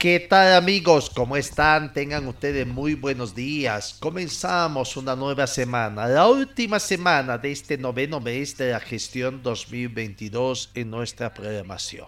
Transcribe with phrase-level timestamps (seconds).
[0.00, 1.10] ¿Qué tal amigos?
[1.10, 1.92] ¿Cómo están?
[1.92, 3.98] Tengan ustedes muy buenos días.
[4.00, 10.70] Comenzamos una nueva semana, la última semana de este noveno mes de la gestión 2022
[10.74, 12.06] en nuestra programación.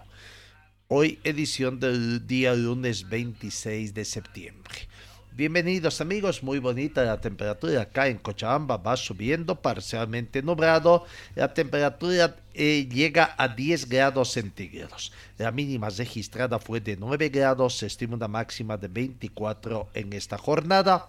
[0.87, 4.89] Hoy edición del día lunes 26 de septiembre.
[5.35, 12.35] Bienvenidos amigos, muy bonita la temperatura acá en Cochabamba, va subiendo parcialmente nublado, la temperatura
[12.53, 15.11] eh, llega a 10 grados centígrados.
[15.39, 20.37] La mínima registrada fue de 9 grados, se estima una máxima de 24 en esta
[20.37, 21.07] jornada.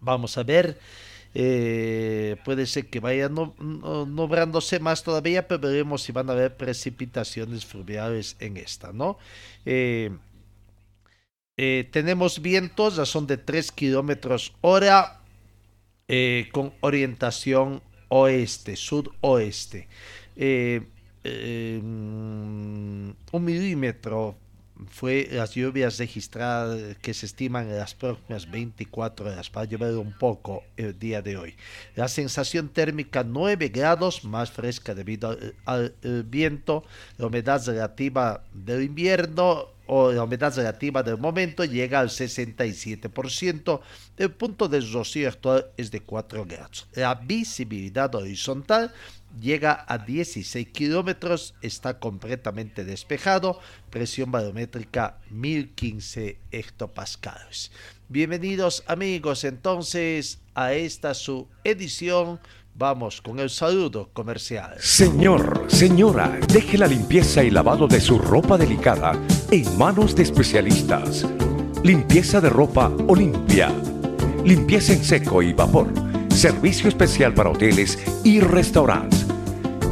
[0.00, 0.78] Vamos a ver,
[1.32, 6.34] eh, puede ser que vaya no, no, nublándose más todavía, pero veremos si van a
[6.34, 9.16] haber precipitaciones fluviales en esta, ¿no?
[9.64, 10.10] Eh,
[11.56, 15.20] eh, tenemos vientos, ya son de 3 kilómetros hora,
[16.08, 19.88] eh, con orientación oeste, sudoeste.
[20.36, 20.82] Eh,
[21.82, 24.36] un milímetro
[24.88, 30.12] fue las lluvias registradas que se estiman en las próximas 24 horas para llover un
[30.12, 31.54] poco el día de hoy.
[31.94, 36.84] La sensación térmica 9 grados más fresca debido al, al, al viento,
[37.18, 43.80] la humedad relativa del invierno o la humedad relativa del momento llega al 67%,
[44.16, 46.86] el punto de rocío actual es de 4 grados.
[46.94, 48.92] La visibilidad horizontal
[49.40, 53.60] llega a 16 kilómetros, está completamente despejado,
[53.90, 57.70] presión barométrica 1015 hectopascales.
[58.08, 62.40] Bienvenidos amigos entonces a esta su edición
[62.78, 64.74] Vamos con el saludo comercial.
[64.80, 69.18] Señor, señora, deje la limpieza y lavado de su ropa delicada
[69.50, 71.24] en manos de especialistas.
[71.82, 73.72] Limpieza de ropa Olimpia.
[74.44, 75.90] Limpieza en seco y vapor.
[76.28, 79.25] Servicio especial para hoteles y restaurantes.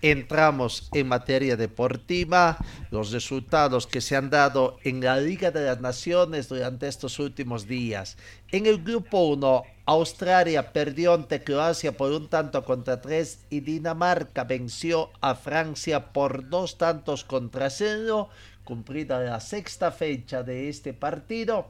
[0.00, 2.58] Entramos en materia deportiva,
[2.90, 7.66] los resultados que se han dado en la Liga de las Naciones durante estos últimos
[7.66, 8.16] días.
[8.50, 14.44] En el grupo 1, Australia perdió ante Croacia por un tanto contra tres y Dinamarca
[14.44, 18.28] venció a Francia por dos tantos contra cero.
[18.64, 21.68] Cumplida la sexta fecha de este partido,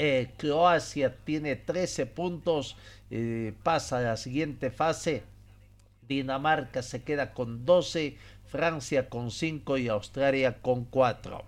[0.00, 2.76] eh, Croacia tiene 13 puntos,
[3.10, 5.24] eh, pasa a la siguiente fase.
[6.08, 11.44] Dinamarca se queda con 12, Francia con 5 y Australia con 4.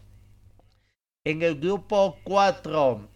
[1.25, 3.09] En el grupo 4,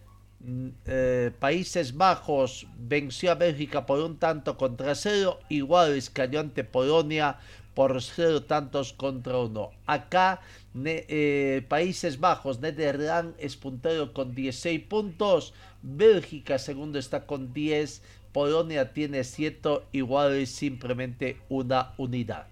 [0.85, 7.39] eh, Países Bajos venció a Bélgica por un tanto contra cero, igual cayó ante Polonia
[7.73, 9.71] por cero tantos contra uno.
[9.87, 10.41] Acá
[10.73, 18.03] ne, eh, Países Bajos, Netherlands es puntero con 16 puntos, Bélgica segundo está con 10,
[18.35, 22.47] Polonia tiene 7 iguales simplemente una unidad.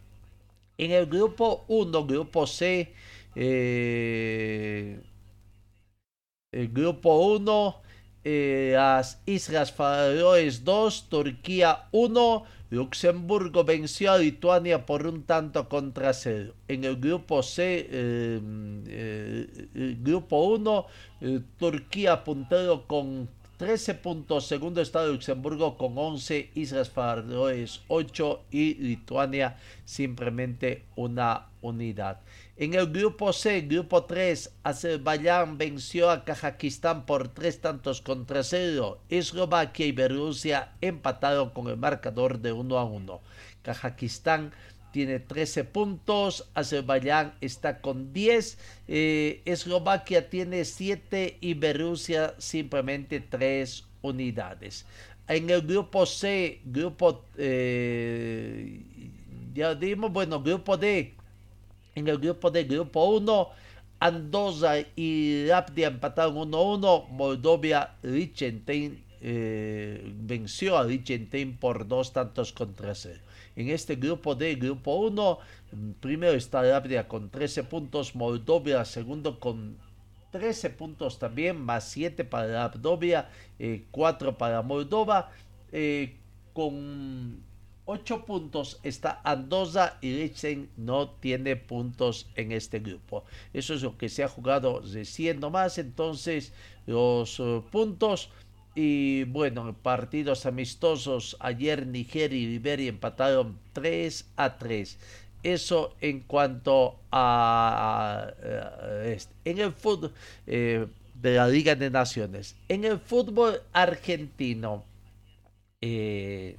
[0.78, 2.94] En el grupo 1, grupo C,
[3.36, 5.02] eh,
[6.54, 7.82] el grupo 1,
[8.24, 16.14] eh, las Islas Faroes 2, Turquía 1, Luxemburgo venció a Lituania por un tanto contra
[16.14, 16.54] cero.
[16.70, 18.40] En el grupo C, eh,
[18.88, 20.86] eh, el grupo 1,
[21.20, 23.28] eh, Turquía puntero con
[23.58, 32.22] 13 puntos, segundo está Luxemburgo con 11, Islas Faroes 8 y Lituania simplemente una unidad.
[32.58, 39.00] En el grupo C, grupo 3, Azerbaiyán venció a Kazajistán por tres tantos contra cero.
[39.10, 43.22] Eslovaquia y Bielorrusia empataron con el marcador de 1 a 1.
[43.64, 44.52] Kazajistán
[44.94, 53.86] tiene 13 puntos, Azerbaiyán está con 10, eh, Eslovaquia tiene 7 y Berrusia simplemente 3
[54.04, 54.86] unidades.
[55.28, 58.82] En el grupo C, grupo, eh,
[59.56, 61.16] ya dimos, bueno, grupo D,
[61.96, 63.50] en el grupo D, grupo 1,
[64.00, 72.94] Andoza y Lapdia empataron 1-1, Moldovia, Liechtenstein eh, venció a Liechtenstein por dos tantos contra
[72.94, 73.23] cero.
[73.56, 75.40] En este grupo D, grupo 1,
[76.00, 79.78] primero está Lapdia con 13 puntos, Moldovia segundo con
[80.32, 83.30] 13 puntos también, más 7 para Lapdovia,
[83.92, 85.30] 4 eh, para Moldova.
[85.72, 86.18] Eh,
[86.54, 87.44] con
[87.86, 93.26] 8 puntos está Andoza y Liechtenstein no tiene puntos en este grupo.
[93.54, 95.78] Eso es lo que se ha jugado recién nomás.
[95.78, 96.52] Entonces,
[96.88, 98.30] los eh, puntos.
[98.76, 101.38] Y bueno, partidos amistosos.
[101.40, 104.98] Ayer Nigeria y Liberia empataron 3 a 3.
[105.44, 108.32] Eso en cuanto a,
[109.06, 109.34] este.
[109.46, 110.14] en el fútbol
[110.48, 112.56] eh, de la Liga de Naciones.
[112.70, 114.86] En el fútbol argentino,
[115.82, 116.58] eh,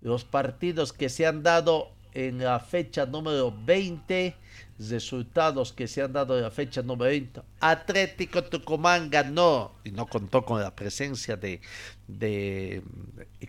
[0.00, 4.34] los partidos que se han dado en la fecha número 20,
[4.78, 7.42] resultados que se han dado en la fecha número 20.
[7.60, 11.60] Atlético Tucumán ganó y no contó con la presencia de,
[12.08, 12.82] de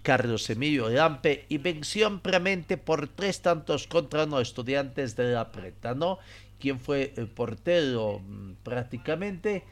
[0.02, 5.96] Carlos Emilio Lampe y venció ampliamente por tres tantos contra los estudiantes de la Preta,
[5.96, 6.20] ¿no?
[6.60, 9.64] Quien fue el portero mm, prácticamente.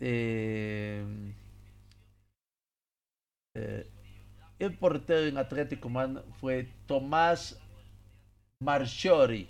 [0.00, 1.04] Eh,
[3.54, 3.86] eh,
[4.58, 7.58] el portero en Atlético Man fue Tomás
[8.60, 9.48] Marchori,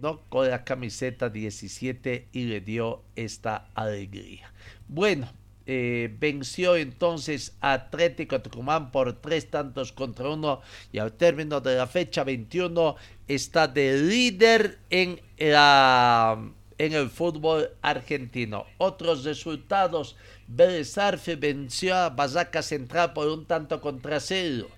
[0.00, 0.20] ¿no?
[0.28, 4.52] Con la camiseta 17 y le dio esta alegría.
[4.88, 5.32] Bueno,
[5.68, 10.60] eh, venció entonces Atlético Tucumán por tres tantos contra uno
[10.92, 12.94] y al término de la fecha 21
[13.26, 16.38] está de líder en, la,
[16.78, 18.64] en el fútbol argentino.
[18.78, 20.16] Otros resultados,
[20.46, 20.94] Vélez
[21.38, 24.68] venció a Bazaca Central por un tanto contra cero.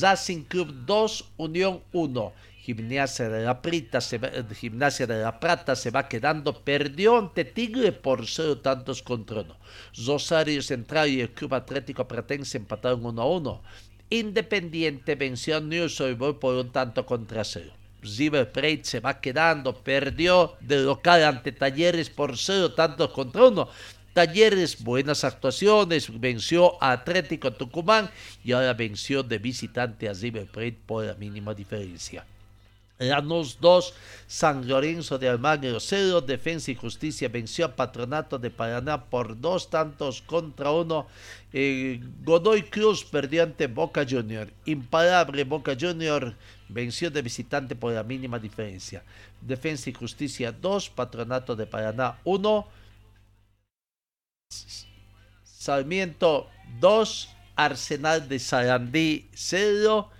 [0.00, 2.32] Racing Club 2, Unión 1.
[2.62, 4.20] Gimnasia de la, Prita se
[4.54, 9.56] Gimnasia de la Plata se va quedando, perdió ante Tigre por cero tantos contra uno.
[10.06, 13.62] Rosario Central y el Club Atlético Pratense empataron 1 a 1.
[14.10, 16.00] Independiente venció a News
[16.40, 17.72] por un tanto contra cero.
[18.00, 23.70] River Plate se va quedando, perdió de local ante Talleres por cero tantos contra uno.
[24.12, 28.08] Talleres, buenas actuaciones, venció a Atlético Tucumán
[28.44, 32.24] y ahora venció de visitante a River Plate por la mínima diferencia.
[33.08, 33.94] Lanús 2,
[34.26, 39.70] San Lorenzo de Almagro 0, Defensa y Justicia venció a Patronato de Paraná por dos
[39.70, 41.06] tantos contra uno.
[41.52, 44.48] Eh, Godoy Cruz perdió ante Boca Junior.
[44.64, 46.34] Imparable Boca Junior
[46.68, 49.02] venció de visitante por la mínima diferencia.
[49.40, 52.66] Defensa y Justicia 2, Patronato de Paraná 1.
[55.44, 56.48] Sarmiento
[56.80, 60.10] 2, Arsenal de Sarandí 0.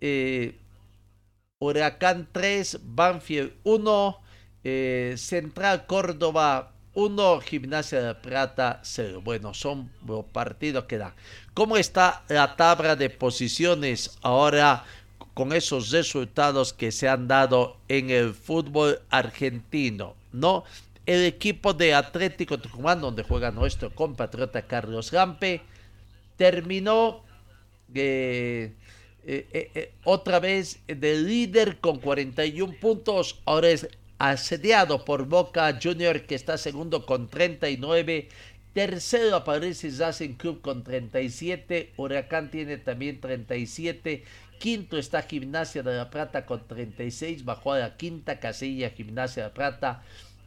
[0.00, 0.58] Eh,
[1.62, 4.20] Huracán 3, Banfield 1,
[4.64, 9.20] eh, Central Córdoba 1, Gimnasia de Plata 0.
[9.22, 9.88] Bueno, son
[10.32, 11.14] partidos que dan.
[11.54, 14.84] ¿Cómo está la tabla de posiciones ahora
[15.34, 20.16] con esos resultados que se han dado en el fútbol argentino?
[20.32, 20.64] ¿No?
[21.06, 25.62] El equipo de Atlético Tucumán, donde juega nuestro compatriota Carlos Gampe,
[26.36, 27.22] terminó
[27.94, 28.72] eh,
[29.24, 33.40] eh, eh, eh, otra vez de líder con 41 puntos.
[33.44, 33.88] Ahora es
[34.18, 38.28] asediado por Boca Junior que está segundo con 39.
[38.72, 41.92] Tercero aparece Racing Club con 37.
[41.96, 44.24] Huracán tiene también 37.
[44.58, 47.44] Quinto está Gimnasia de la Plata con 36.
[47.44, 50.02] Bajó a la quinta casilla Gimnasia de la Plata.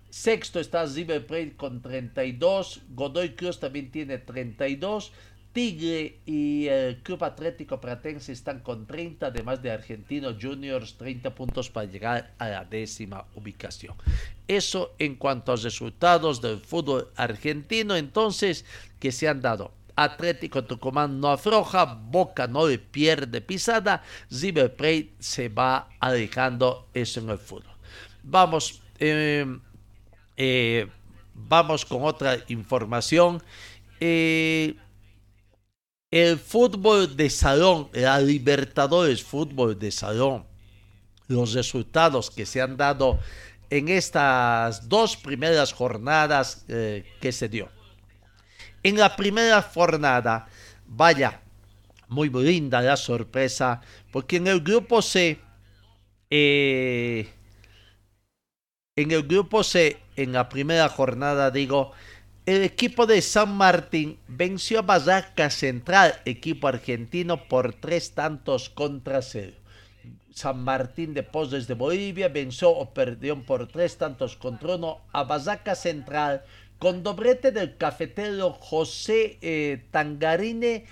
[0.10, 2.82] Sexto está River Plate con 32.
[2.90, 5.12] Godoy Cruz también tiene 32.
[5.56, 11.70] Tigre y el Club Atlético Pratense están con 30, además de Argentino Juniors, 30 puntos
[11.70, 13.96] para llegar a la décima ubicación.
[14.50, 18.66] Eso en cuanto a resultados del fútbol argentino, entonces,
[19.00, 19.72] que se han dado.
[19.96, 27.22] Atlético Tucumán no afloja, Boca no le pierde pisada, River Plate se va alejando eso
[27.22, 27.78] en el fútbol.
[28.24, 29.46] Vamos, eh,
[30.36, 30.88] eh,
[31.34, 33.42] vamos con otra información.
[34.02, 34.76] Eh,
[36.12, 40.46] el fútbol de salón, la Libertadores fútbol de salón,
[41.28, 43.20] los resultados que se han dado
[43.70, 47.70] en estas dos primeras jornadas eh, que se dio.
[48.84, 50.48] En la primera jornada,
[50.86, 51.42] vaya,
[52.08, 53.82] muy linda la sorpresa,
[54.12, 55.40] porque en el grupo C,
[56.30, 57.30] Eh,
[58.98, 61.92] en el grupo C, en la primera jornada, digo,
[62.46, 69.24] el equipo de San Martín venció a Barraca Central, equipo argentino, por tres tantos contra
[69.24, 69.58] cero.
[70.32, 75.24] San Martín de Pozos de Bolivia venció o perdió por tres tantos contra uno a
[75.24, 76.44] Barraca Central
[76.78, 80.86] con doblete del cafetero José eh, Tangarine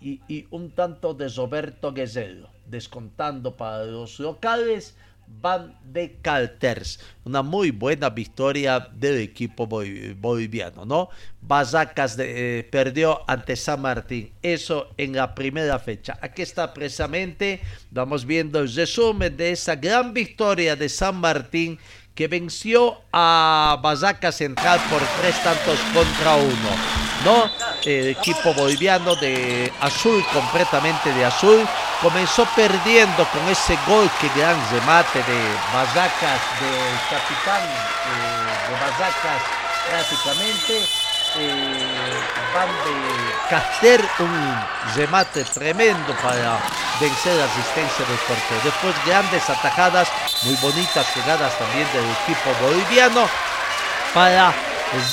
[0.00, 4.94] y, un tanto de Roberto Guerrero, descontando para los locales
[5.40, 7.00] Van de Calters.
[7.24, 11.10] Una muy buena victoria del equipo boliviano, ¿no?
[11.40, 14.32] Basacas eh, perdió ante San Martín.
[14.42, 16.18] Eso en la primera fecha.
[16.20, 21.78] Aquí está precisamente, vamos viendo el resumen de esa gran victoria de San Martín
[22.14, 27.08] que venció a Basaca Central por tres tantos contra uno.
[27.24, 27.50] ¿no?
[27.84, 31.66] El equipo boliviano de azul, completamente de azul,
[32.02, 35.40] comenzó perdiendo con ese gol que gran remate de
[35.72, 39.42] Basacas, del capitán eh, de Basacas
[39.88, 40.84] prácticamente
[41.36, 42.20] eh,
[42.54, 44.64] van de caster un
[44.96, 46.58] remate tremendo para
[47.00, 48.60] vencer la asistencia del portero.
[48.64, 50.08] Después grandes atajadas,
[50.42, 53.28] muy bonitas jugadas también del equipo boliviano
[54.14, 54.52] para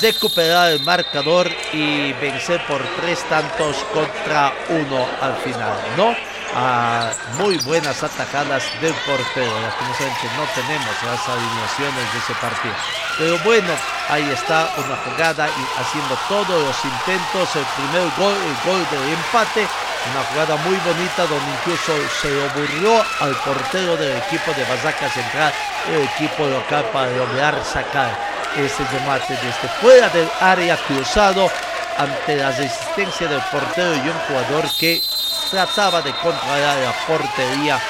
[0.00, 6.14] recuperar el marcador y vencer por tres tantos contra uno al final, ¿no?
[6.54, 9.60] a muy buenas atajadas del portero.
[9.60, 12.74] Lastimosamente no tenemos las alineaciones de ese partido.
[13.18, 13.72] Pero bueno,
[14.08, 17.56] ahí está una jugada y haciendo todos los intentos.
[17.56, 19.68] El primer gol, el gol del empate.
[20.12, 21.92] Una jugada muy bonita donde incluso
[22.22, 25.52] se lo al portero del equipo de Basaca Central,
[25.90, 28.25] el equipo local para lograr sacar
[28.56, 31.50] ese remate desde fuera del área cruzado
[31.98, 35.02] ante la resistencia del portero y un jugador que
[35.50, 37.80] trataba de controlar la portería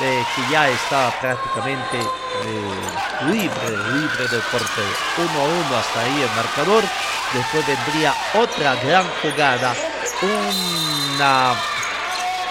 [0.00, 4.88] eh, que ya estaba prácticamente eh, libre, libre del portero.
[5.16, 6.84] 1-1 hasta ahí el marcador.
[7.32, 9.74] Después vendría otra gran jugada,
[10.22, 11.54] una,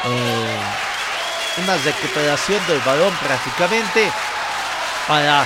[0.06, 0.60] eh,
[1.64, 4.12] una recuperación del balón prácticamente
[5.08, 5.46] para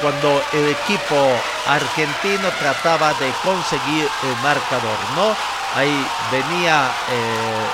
[0.00, 1.36] cuando el equipo
[1.66, 5.36] argentino trataba de conseguir el marcador, ¿no?
[5.76, 7.66] Ahí venía eh, eh,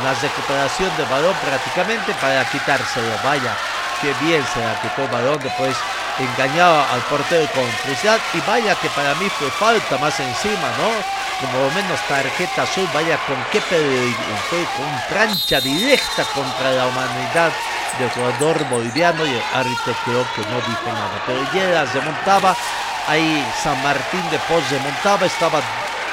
[0.00, 3.12] una recuperación de balón prácticamente para quitárselo.
[3.24, 3.56] Vaya,
[4.02, 5.40] que bien se la quitó el balón.
[5.42, 5.76] Después
[6.18, 8.18] engañaba al portero con felicidad.
[8.34, 10.90] Y vaya que para mí fue falta más encima, ¿no?
[11.40, 12.88] Como menos tarjeta azul.
[12.92, 17.52] Vaya con qué fue con plancha directa contra la humanidad
[17.98, 19.24] del jugador boliviano.
[19.24, 21.22] Y el árbitro creo que no dijo nada.
[21.26, 22.56] Pero ya se montaba.
[23.08, 25.24] Ahí San Martín de Pos se montaba.
[25.26, 25.60] Estaba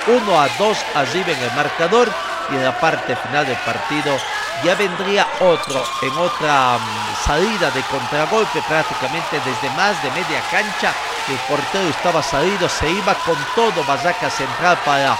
[0.07, 2.09] 1 a 2 arriba en el marcador
[2.51, 4.17] y en la parte final del partido
[4.63, 10.93] ya vendría otro en otra mm, salida de contragolpe prácticamente desde más de media cancha.
[11.27, 15.17] El portero estaba salido se iba con todo Basaca Central para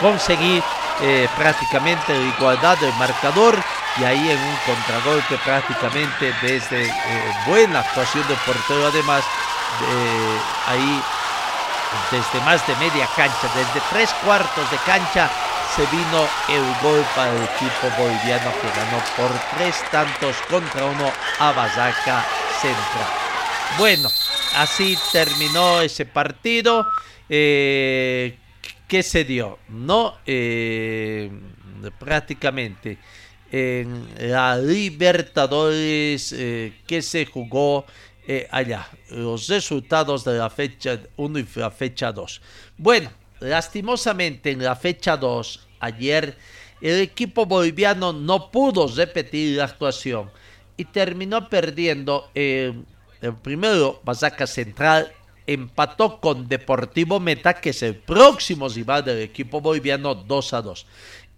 [0.00, 0.62] conseguir
[1.02, 3.56] eh, prácticamente la igualdad del marcador.
[3.96, 8.86] Y ahí en un contragolpe prácticamente desde eh, buena actuación del portero.
[8.86, 9.24] Además
[10.68, 11.02] ahí
[12.10, 15.30] desde más de media cancha, desde tres cuartos de cancha,
[15.76, 21.12] se vino el gol para el equipo boliviano que ganó por tres tantos contra uno
[21.38, 22.26] a Basaca
[22.60, 23.06] Central.
[23.78, 24.08] Bueno,
[24.56, 26.88] así terminó ese partido.
[27.28, 28.36] Eh,
[28.88, 29.60] ¿Qué se dio?
[29.68, 31.30] No, eh,
[32.00, 32.98] prácticamente
[33.52, 37.86] en la Libertadores eh, que se jugó
[38.50, 38.88] allá.
[39.10, 42.40] Los resultados de la fecha 1 y la fecha 2.
[42.76, 43.10] Bueno,
[43.40, 46.36] lastimosamente en la fecha 2, ayer,
[46.80, 50.30] el equipo boliviano no pudo repetir la actuación
[50.76, 52.84] y terminó perdiendo el
[53.42, 55.12] primero, Basaca Central,
[55.46, 60.86] empató con Deportivo Meta, que es el próximo rival del equipo boliviano, 2 a 2.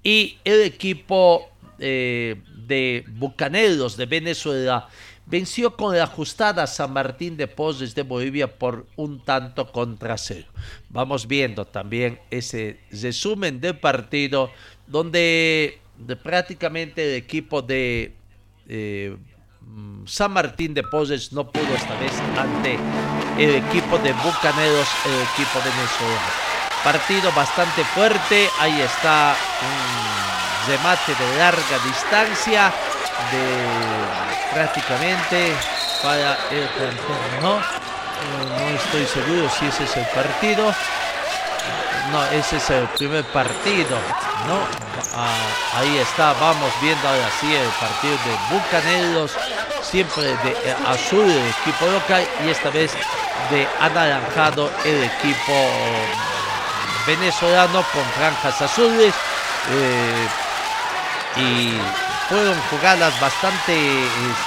[0.05, 4.89] Y el equipo eh, de Bucaneros de Venezuela
[5.27, 10.47] venció con la ajustada San Martín de Poses de Bolivia por un tanto contra cero.
[10.89, 14.51] Vamos viendo también ese resumen del partido
[14.87, 15.79] donde
[16.23, 18.15] prácticamente el equipo de
[18.69, 19.17] eh,
[20.07, 22.79] San Martín de Poses no pudo esta vez ante
[23.39, 26.23] el equipo de Bucaneros, el equipo de Venezuela.
[26.85, 32.73] Partido bastante fuerte, ahí está un remate de larga distancia
[33.31, 35.55] de prácticamente
[36.03, 37.57] para el campeón, ¿no?
[37.59, 40.75] Eh, no estoy seguro si ese es el partido.
[42.11, 43.97] no, ese es el primer partido,
[44.47, 44.59] ¿no?
[45.15, 49.33] Ah, ahí está, vamos viendo ahora sí el partido de Bucaneros,
[49.83, 52.93] siempre de eh, azul el equipo local y esta vez
[53.51, 55.53] de anaranjado el equipo
[57.07, 59.15] venezolano con franjas azules.
[59.71, 60.29] Eh,
[61.37, 63.77] y fueron jugadas bastante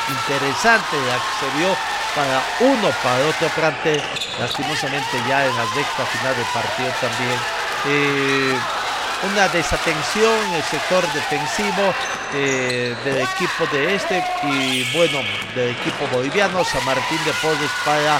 [0.09, 1.69] interesantes, la que se vio
[2.15, 4.01] para uno, para otro frente,
[4.39, 7.39] lastimosamente ya en la recta final del partido también.
[7.85, 8.57] Eh,
[9.31, 11.93] una desatención en el sector defensivo
[12.33, 15.19] eh, del equipo de este y bueno,
[15.53, 18.19] del equipo boliviano, San Martín de Porres para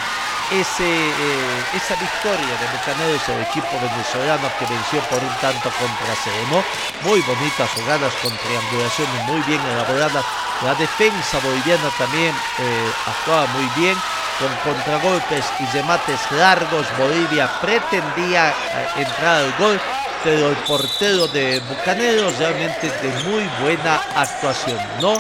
[0.51, 6.15] ese, eh, esa victoria de Bucaneros, el equipo venezolano que venció por un tanto contra
[6.23, 6.63] cero,
[7.03, 10.25] Muy bonitas jugadas con triangulaciones muy bien elaboradas.
[10.63, 13.97] La defensa boliviana también eh, actuaba muy bien
[14.39, 16.85] con contragolpes y remates largos.
[16.97, 19.81] Bolivia pretendía eh, entrar al gol
[20.25, 24.79] pero el portero de Bucaneros realmente de muy buena actuación.
[24.99, 25.13] No,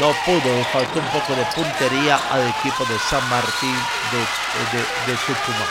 [0.00, 3.76] no pudo, faltó un poco de puntería al equipo de San Martín
[4.12, 5.68] de, de, Tucumán.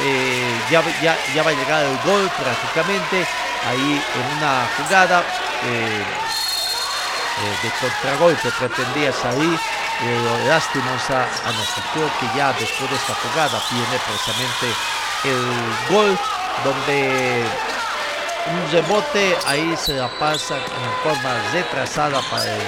[0.00, 3.24] Eh, ya, ya, ya, va a llegar el gol prácticamente
[3.68, 5.20] ahí en una jugada
[5.64, 6.02] eh,
[7.38, 9.58] eh, de contragolpe pretendía salir
[9.98, 14.66] pero lastimosa a nosotros creo que ya después de esta jugada viene precisamente
[15.24, 16.16] el gol
[16.62, 17.44] donde
[18.46, 22.62] un rebote, ahí se la pasa en forma retrasada para el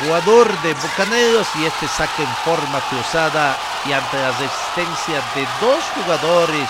[0.00, 5.82] jugador de Bucaneros y este saca en forma cruzada y ante la resistencia de dos
[5.94, 6.68] jugadores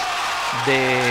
[0.67, 1.03] de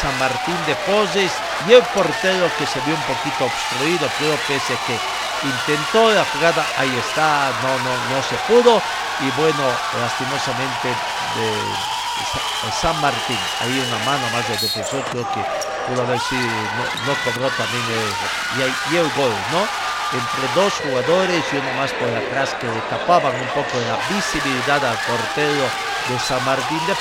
[0.00, 1.32] San Martín de Poses
[1.68, 4.98] y el portero que se vio un poquito obstruido, pero pese a que
[5.46, 8.80] intentó la jugada, ahí está, no, no, no se pudo
[9.20, 9.64] y bueno,
[10.00, 11.99] lastimosamente de
[12.80, 15.40] San Martín, ahí una mano más del defensor, creo que
[15.86, 16.42] pudo haber sido,
[17.06, 17.82] no, cobró también
[18.90, 19.66] y, el gol, ¿no?
[20.12, 24.84] Entre dos jugadores y uno más por atrás que le tapaban un poco la visibilidad
[24.84, 25.64] al portero
[26.08, 26.94] de San Martín de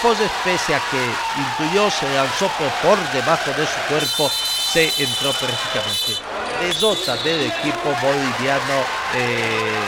[0.44, 2.50] pese a que intuyó, se lanzó
[2.82, 6.18] por, debajo de su cuerpo, se entró prácticamente.
[6.62, 8.84] Desota del equipo boliviano
[9.16, 9.80] eh,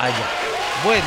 [0.00, 0.26] allá.
[0.82, 1.06] Bueno,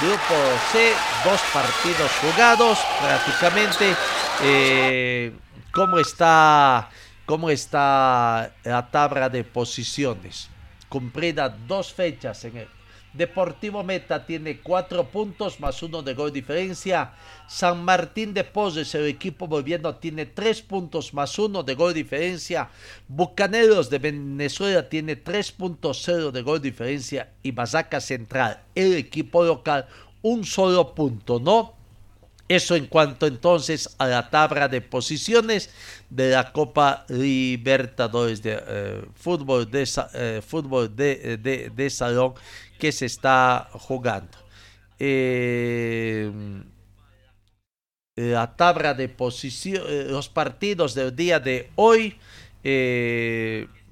[0.00, 0.34] grupo
[0.72, 0.92] C,
[1.24, 3.94] dos partidos jugados prácticamente.
[4.42, 5.32] Eh,
[5.72, 6.88] ¿Cómo está,
[7.24, 10.48] cómo está la tabla de posiciones?
[10.88, 12.68] Cumplida dos fechas en el
[13.16, 17.12] Deportivo Meta tiene cuatro puntos más uno de gol diferencia.
[17.48, 22.68] San Martín de Poses, el equipo volviendo, tiene tres puntos más uno de gol diferencia.
[23.08, 27.30] Bucaneros de Venezuela tiene 3.0 de gol diferencia.
[27.42, 29.86] Y Mazaca Central, el equipo local,
[30.22, 31.76] un solo punto, ¿no?
[32.48, 35.70] Eso en cuanto entonces a la tabla de posiciones
[36.10, 42.34] de la Copa Libertadores de eh, fútbol, de, eh, fútbol de, de, salón
[42.78, 44.38] que se está jugando.
[44.98, 46.30] Eh,
[48.16, 52.16] la tabla de posiciones, los partidos del día de hoy,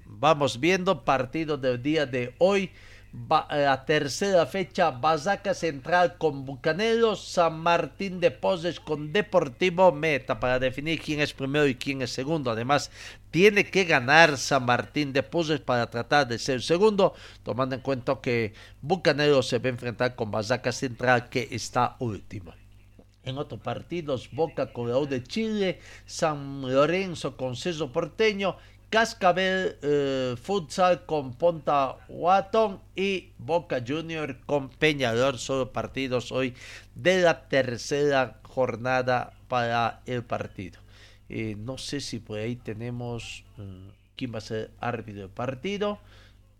[0.06, 2.70] vamos viendo partidos del día de hoy.
[3.14, 10.40] Eh, la tercera fecha, Bazaca Central con Bucaneros, San Martín de Poses con Deportivo Meta
[10.40, 12.50] para definir quién es primero y quién es segundo.
[12.50, 12.90] Además,
[13.34, 18.20] tiene que ganar San Martín de Poses para tratar de ser segundo, tomando en cuenta
[18.22, 22.54] que Bucaneros se va a enfrentar con Bazaca Central que está último.
[23.24, 28.56] En otros partidos, Boca la de Chile, San Lorenzo con Ceso Porteño
[28.88, 35.38] Cascabel eh, Futsal con Ponta Watton y Boca Junior con Peñador.
[35.38, 36.54] Solo partidos hoy
[36.94, 40.83] de la tercera jornada para el partido.
[41.28, 45.98] Eh, no sé si por ahí tenemos eh, quién va a ser árbitro del partido.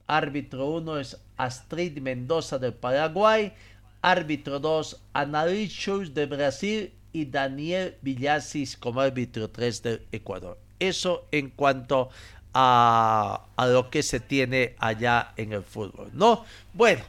[0.06, 3.52] Árbitro 1 es Astrid Mendoza del Paraguay.
[4.02, 10.58] Árbitro 2, Analichus de Brasil y Daniel Villasis como árbitro 3 del Ecuador.
[10.78, 12.10] Eso en cuanto
[12.52, 16.44] a, lo que se tiene allá en el fútbol, ¿no?
[16.74, 17.02] Bueno,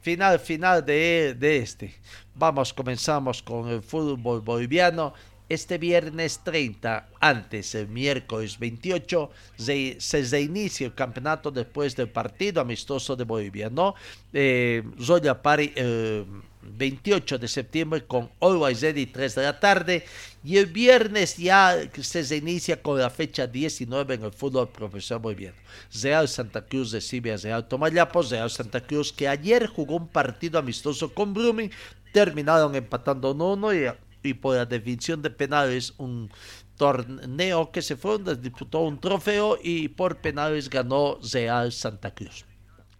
[0.00, 1.94] final, final de, de este.
[2.34, 5.14] Vamos, comenzamos con el fútbol boliviano
[5.50, 12.60] este viernes 30, antes el miércoles 28, se, se inicia el campeonato después del partido
[12.60, 13.96] amistoso de Bolivia, ¿no?
[14.32, 16.24] Eh, Zoya Pari, eh,
[16.62, 20.04] 28 de septiembre con Always Ready 3 de la tarde
[20.44, 25.56] y el viernes ya se inicia con la fecha 19 en el fútbol profesional boliviano.
[26.00, 30.58] Real Santa Cruz recibe a Real Tomayapos, Real Santa Cruz que ayer jugó un partido
[30.58, 31.70] amistoso con Blooming,
[32.12, 36.30] terminaron empatando 1-1 y y por la definición de penales un
[36.76, 42.44] torneo que se fue donde disputó un trofeo y por penales ganó Real Santa Cruz.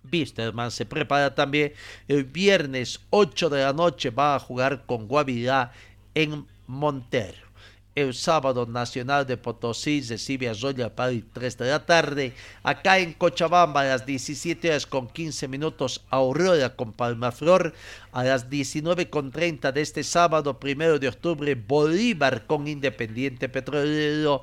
[0.02, 1.72] Bisterman se prepara también
[2.08, 5.72] el viernes 8 de la noche va a jugar con Guavirá
[6.14, 7.49] en Montero
[7.94, 12.32] el sábado Nacional de Potosí recibe a Royal Party 3 de la tarde.
[12.62, 17.74] Acá en Cochabamba a las 17 horas con 15 minutos Aurora con Palmaflor.
[18.12, 24.42] A las 19 con 30 de este sábado primero de octubre Bolívar con Independiente Petrolero.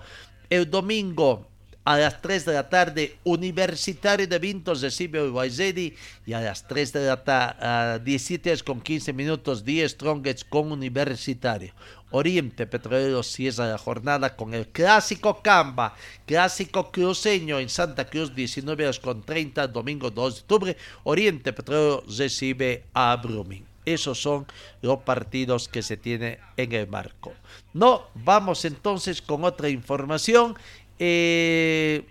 [0.49, 1.47] El domingo
[1.87, 5.95] a las 3 de la tarde, Universitario de Vintos recibe Guayzedi.
[6.25, 10.73] Y a las 3 de la tarde, 17 horas con 15 minutos, 10 Strongets con
[10.73, 11.73] Universitario.
[12.11, 15.93] Oriente Petrolero cierra la jornada con el clásico Camba,
[16.25, 20.77] clásico cruceño en Santa Cruz, 19 horas con 30, domingo 2 de octubre.
[21.03, 23.65] Oriente Petrolero recibe a Brumming.
[23.85, 24.45] Esos son
[24.81, 27.33] los partidos que se tienen en el marco.
[27.73, 30.55] No, vamos entonces con otra información.
[30.99, 32.05] Eh,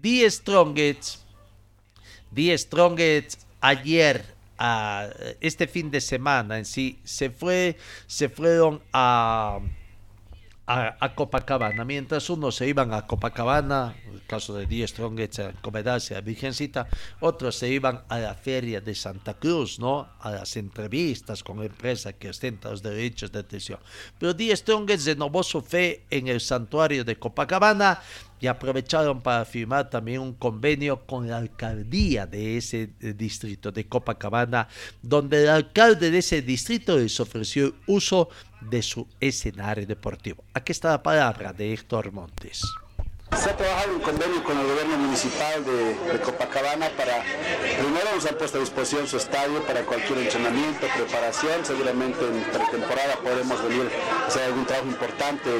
[0.00, 1.20] The Strongest,
[2.32, 4.34] The Strongest ayer
[5.40, 9.60] este fin de semana en sí se fue se fueron a
[10.66, 11.84] a, Copacabana.
[11.84, 16.88] Mientras unos se iban a Copacabana, el caso de Die Strongets a encomendarse a Virgencita,
[17.20, 20.08] otros se iban a la feria de Santa Cruz, ¿no?
[20.20, 23.78] A las entrevistas con la empresa que ostenta los derechos de atención.
[24.18, 28.00] Pero Die Strongets renovó su fe en el santuario de Copacabana
[28.40, 33.86] y aprovecharon para firmar también un convenio con la alcaldía de ese eh, distrito de
[33.86, 34.68] Copacabana,
[35.00, 38.28] donde el alcalde de ese distrito les ofreció uso
[38.68, 40.44] de su escenario deportivo.
[40.54, 42.62] Aquí está la palabra de Héctor Montes.
[43.36, 47.24] Se ha trabajado un convenio con el gobierno municipal de, Copacabana para,
[47.78, 53.16] primero nos han puesto a disposición su estadio para cualquier entrenamiento, preparación, seguramente en pretemporada
[53.16, 53.90] podremos venir
[54.22, 55.50] a hacer algún trabajo importante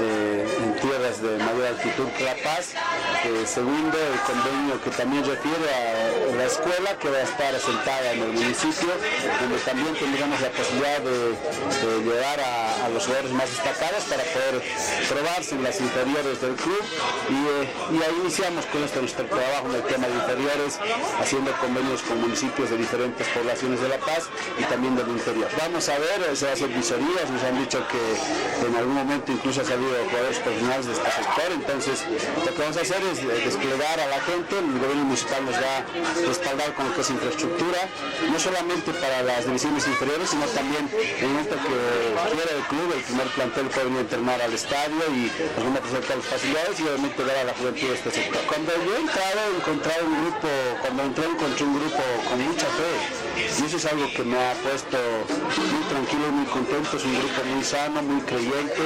[0.00, 2.74] eh, en tierras de mayor altitud que La Paz.
[3.24, 8.12] Eh, segundo, el convenio que también refiere a la escuela que va a estar asentada
[8.12, 8.88] en el municipio,
[9.40, 11.34] donde también tendremos la posibilidad de,
[12.04, 14.62] llevar a, los jugadores más destacados para poder
[15.08, 16.82] probarse en las inferiores del club
[17.28, 20.78] eh, y, ahí iniciamos con este nuestro trabajo en el tema de inferiores,
[21.20, 25.48] haciendo convenios con municipios de diferentes poblaciones de La Paz y también del interior.
[25.58, 29.64] Vamos a ver, se hacen visorías, nos han dicho que en algún momento incluso ha
[29.64, 32.04] salido jugadores profesionales de este sector, entonces
[32.44, 35.80] lo que vamos a hacer es desplegar a la gente, el gobierno municipal nos va
[35.80, 37.88] a respaldar con lo que es infraestructura,
[38.30, 42.92] no solamente para las divisiones inferiores, sino también en el momento que quiera el club,
[42.94, 46.26] el primer plantel puede venir a entrenar al estadio y nos van a presentar las
[46.26, 48.40] facilidades y obviamente dar a la juventud de este sector.
[48.46, 50.48] Cuando yo he entrado, he encontrado un grupo,
[50.82, 52.92] cuando entré encontré un grupo con mucha fe.
[53.38, 57.40] Y eso es algo que me ha puesto muy tranquilo muy contento, es un grupo
[57.44, 58.82] muy sano, muy creyente,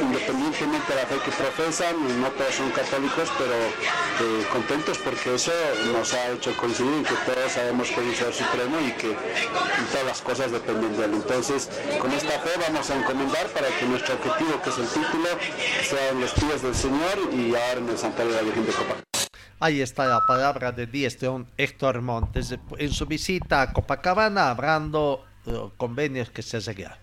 [0.00, 5.52] independientemente de la fe que profesan, no todos son católicos, pero eh, contentos porque eso
[5.92, 9.16] nos ha hecho coincidir en que todos sabemos que un ser supremo y que
[9.92, 11.14] todas las cosas dependen de él.
[11.14, 15.28] Entonces, con esta fe vamos a encomendar para que nuestro objetivo, que es el título,
[15.82, 19.04] sean los pies del Señor y ahora en el Santuario de la Virgen de Copacabana.
[19.60, 25.70] Ahí está la palabra de Diestrion Héctor Montes en su visita a Copacabana hablando de
[25.76, 26.94] convenios que se seguían.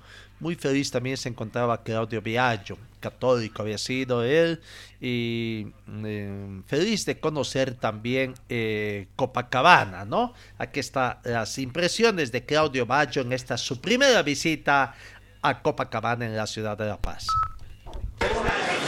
[0.46, 4.62] Muy feliz también se encontraba Claudio Viaggio, católico había sido él,
[5.02, 5.74] y
[6.06, 10.36] eh, feliz de conocer también eh, Copacabana, ¿no?
[10.60, 14.94] Aquí están las impresiones de Claudio Viaggio en esta su primera visita
[15.42, 17.26] a Copacabana en la ciudad de La Paz.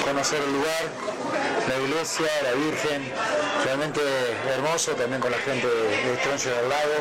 [0.05, 0.83] Conocer el lugar,
[1.69, 3.01] la iglesia, la Virgen,
[3.65, 3.99] realmente
[4.53, 6.93] hermoso, también con la gente de Troncho al lado,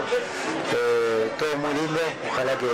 [0.72, 2.66] eh, todo muy lindo, ojalá que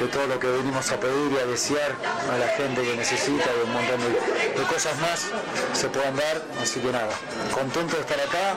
[0.00, 1.92] que todo lo que venimos a pedir y a desear
[2.32, 5.26] a la gente que necesita y un montón de, cosas más
[5.74, 6.40] se puedan dar.
[6.62, 7.12] Así que nada,
[7.52, 8.56] contento de estar acá,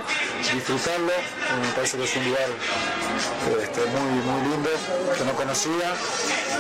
[0.53, 1.12] disfrutarlo.
[1.62, 2.47] Me parece que es un lugar
[3.60, 4.69] este, muy, muy lindo
[5.17, 5.91] que no conocía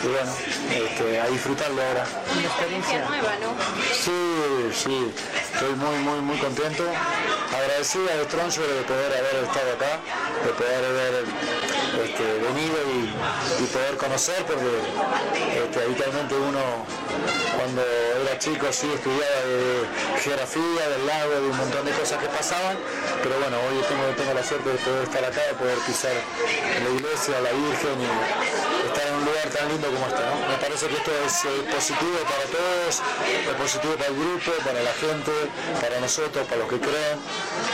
[0.03, 0.31] y bueno,
[0.67, 2.05] este, a disfrutarlo ahora.
[2.33, 3.55] Una experiencia nueva, ¿no?
[3.87, 5.13] Sí, sí,
[5.53, 6.83] estoy muy, muy, muy contento.
[7.55, 9.99] Agradecido a Troncho de poder haber estado acá,
[10.43, 11.23] de poder haber
[12.01, 14.69] este, venido y, poder conocer, porque
[15.57, 16.85] este, habitualmente uno
[17.57, 22.27] cuando era chico sí estudiaba de geografía, del lago, de un montón de cosas que
[22.27, 22.77] pasaban,
[23.23, 26.89] pero bueno, hoy tengo, tengo la suerte de poder estar acá, de poder pisar la
[26.89, 30.21] iglesia, la Virgen y estar en un lugar tan lindo como este.
[30.21, 30.35] ¿no?
[30.49, 34.79] Me parece que esto es eh, positivo para todos, es positivo para el grupo, para
[34.81, 35.33] la gente,
[35.81, 37.17] para nosotros, para los que creen.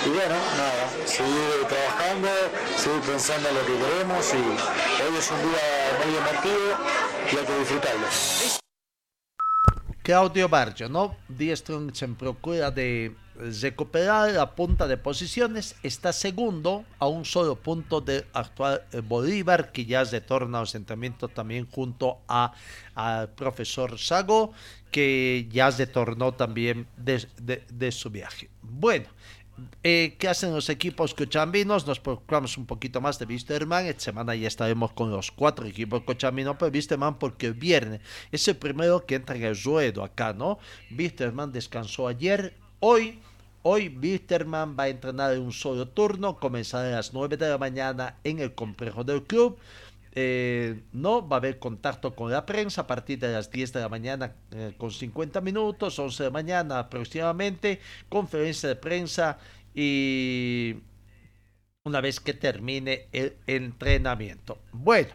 [0.06, 2.30] Y bueno, nada, seguir trabajando,
[2.78, 5.60] seguir pensando en lo que queremos y hoy es un día
[6.04, 6.78] muy emotivo
[7.32, 8.08] y hay que disfrutarlo.
[10.02, 11.16] Claudio Barrio, ¿no?
[11.28, 17.56] Die Strong en procura de recuperar la punta de posiciones, está segundo a un solo
[17.56, 22.54] punto de actual eh, Bolívar, que ya retorna al asentamiento también junto a
[23.36, 24.52] profesor Sago,
[24.92, 28.50] que ya retornó también de, de, de su viaje.
[28.62, 29.08] Bueno,
[29.84, 31.88] eh, ¿Qué hacen los equipos cochambinos?
[31.88, 33.86] Nos preocupamos un poquito más de Wisterman.
[33.86, 38.58] Esta semana ya estaremos con los cuatro equipos cochambinos, pero Wisterman porque viernes es el
[38.58, 40.60] primero que entra en el ruedo acá, ¿no?
[40.96, 43.20] Wisterman descansó ayer, hoy.
[43.62, 47.58] Hoy Wisterman va a entrenar en un solo turno, comenzará a las 9 de la
[47.58, 49.58] mañana en el complejo del club.
[50.14, 53.80] Eh, no va a haber contacto con la prensa a partir de las 10 de
[53.80, 59.38] la mañana eh, con 50 minutos, 11 de la mañana aproximadamente, conferencia de prensa
[59.76, 60.78] y
[61.84, 64.58] una vez que termine el entrenamiento.
[64.72, 65.10] Bueno,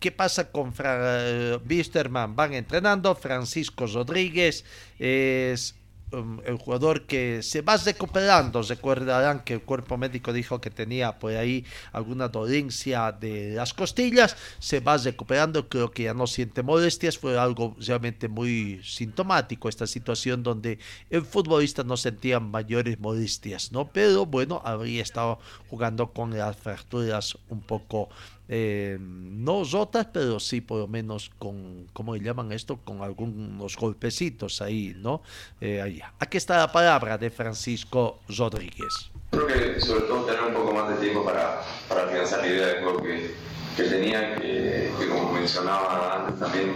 [0.00, 2.34] ¿qué pasa con Fra Bisterman?
[2.34, 4.64] Van entrenando, Francisco Rodríguez
[4.98, 5.74] es
[6.12, 8.62] um, el jugador que se va recuperando.
[8.62, 14.36] Recordarán que el cuerpo médico dijo que tenía por ahí alguna dolencia de las costillas.
[14.58, 17.18] Se va recuperando, creo que ya no siente molestias.
[17.18, 20.78] Fue algo realmente muy sintomático esta situación donde
[21.10, 23.88] el futbolista no sentía mayores molestias, ¿no?
[23.88, 28.08] Pero bueno, habría estado jugando con las fracturas un poco
[28.54, 32.78] eh, no rotas, pero sí por lo menos con, ¿cómo le llaman esto?
[32.84, 35.22] Con algunos golpecitos ahí, ¿no?
[35.58, 36.02] Eh, ahí.
[36.18, 39.10] Aquí está la palabra de Francisco Rodríguez.
[39.30, 42.66] Creo que sobre todo tener un poco más de tiempo para, para afianzar la idea
[42.66, 43.34] de juego que,
[43.74, 46.74] que tenía, que, que, como mencionaba antes también,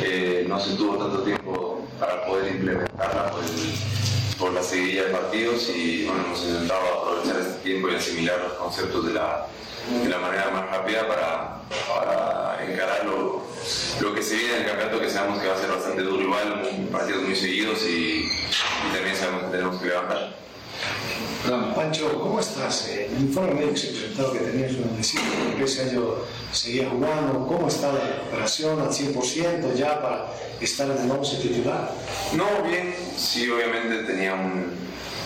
[0.00, 3.50] eh, no se tuvo tanto tiempo para poder implementarla por, el,
[4.38, 8.52] por la seguidilla de partidos y bueno, hemos intentado aprovechar este tiempo y asimilar los
[8.52, 9.48] conceptos de la
[9.90, 13.44] de la manera más rápida para, para encarar lo,
[14.00, 16.22] lo, que se viene en el campeonato, que sabemos que va a ser bastante duro
[16.22, 19.88] igual, partidos muy seguidos y, y también sabemos que tenemos que.
[21.46, 22.88] Hola, Pancho, ¿cómo estás?
[22.88, 25.24] Eh, el informe médico se presentado que tenías una lesión,
[25.56, 26.14] que ese año
[26.52, 27.46] seguía jugando.
[27.46, 30.26] ¿Cómo está la recuperación al 100% ya para
[30.60, 31.92] estar en el 11 titular?
[32.34, 34.72] No, bien, sí, obviamente tenía un,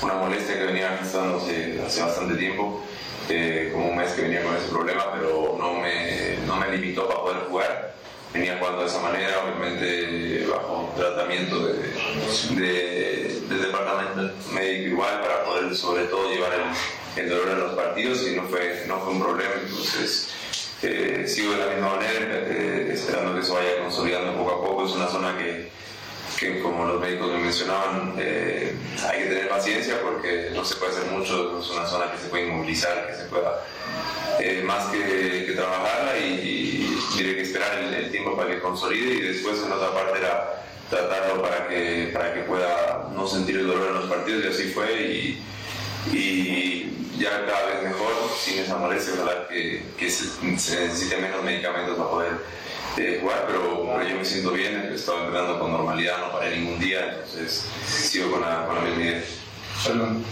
[0.03, 2.83] una molestia que venía gestándose hace bastante tiempo
[3.29, 7.07] eh, como un mes que venía con ese problema, pero no me, no me limitó
[7.07, 7.95] para poder jugar.
[8.33, 11.75] Venía jugando de esa manera, obviamente bajo tratamiento de,
[12.57, 17.75] de, del departamento médico igual para poder sobre todo llevar el, el dolor en los
[17.75, 19.53] partidos y no fue, no fue un problema.
[19.63, 20.33] Entonces
[20.83, 24.87] eh, sigo de la misma manera, eh, esperando que se vaya consolidando poco a poco.
[24.87, 25.71] Es una zona que,
[26.43, 28.75] que como los médicos me mencionaban, eh,
[29.09, 32.29] hay que tener paciencia porque no se puede hacer mucho, es una zona que se
[32.29, 33.65] puede inmovilizar, que se pueda
[34.41, 38.59] eh, más que, que, trabajarla y, y tiene que esperar el, el, tiempo para que
[38.59, 43.59] consolide y después en otra parte era tratarlo para que, para que pueda no sentir
[43.59, 45.43] el dolor en los partidos y así fue y,
[46.13, 50.25] y ya cada vez mejor, sin esa molestia, ojalá que, que se,
[50.59, 52.33] se necesite menos medicamentos para poder
[52.97, 56.57] de jugar, pero, pero, yo me siento bien, he estado entrenando con normalidad, no paré
[56.57, 59.23] ningún día, entonces sigo con la, con la misma idea.
[59.85, 60.25] Perdón.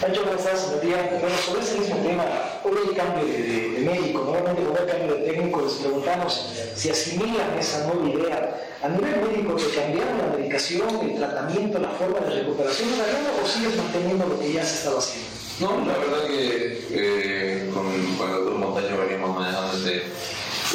[0.00, 0.70] Pancho, ¿cómo estás?
[0.82, 2.24] Bueno, sobre ese mismo tema,
[2.64, 6.52] hoy hay cambio de, de, de médico, normalmente cuando hay cambio de técnico les preguntamos
[6.74, 8.64] si asimilan esa nueva idea.
[8.82, 13.06] A nivel médico, ¿te cambiaron la medicación, el tratamiento, la forma de recuperación de la
[13.06, 15.30] gana o sigues manteniendo lo que ya se estaba haciendo?
[15.60, 17.84] No, la verdad que eh, con,
[18.16, 20.04] con el doctor Montaño veníamos manejando este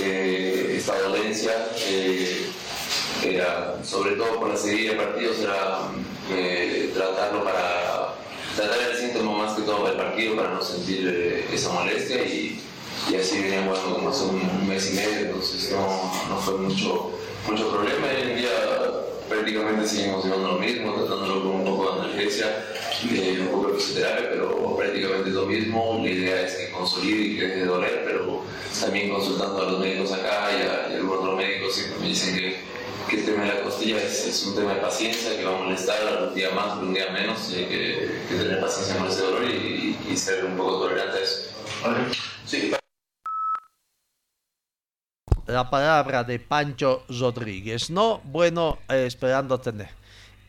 [0.02, 2.50] eh, esta dolencia eh,
[3.24, 5.80] era, sobre todo por la seguida de partidos, era
[6.32, 8.16] eh, tratarlo para
[8.56, 12.60] tratar el síntoma más que todo del partido para no sentir esa molestia y,
[13.20, 17.12] así venía jugando como hace un, mes y medio, entonces no, no fue mucho,
[17.48, 18.08] mucho problema.
[18.14, 18.83] Y hoy en día
[19.28, 22.66] prácticamente seguimos llevando lo mismo, tratándolo con un poco de analgesia,
[23.12, 26.02] eh, un poco de fisioterapia, pero prácticamente lo mismo.
[26.04, 28.44] La idea es que consolide y que deje de doler, pero
[28.80, 32.36] también consultando a los médicos acá y a, y a algunos médicos siempre me dicen
[32.36, 32.58] que,
[33.10, 35.62] que, el tema de la costilla es, es, un tema de paciencia, que va a
[35.62, 39.98] molestar un día más, un día menos, y que, tener paciencia con ese dolor y,
[40.10, 41.50] y, ser un poco tolerante a eso.
[42.46, 42.74] Sí.
[45.48, 48.22] La palabra de Pancho Rodríguez, ¿no?
[48.24, 49.90] Bueno, eh, esperando tener.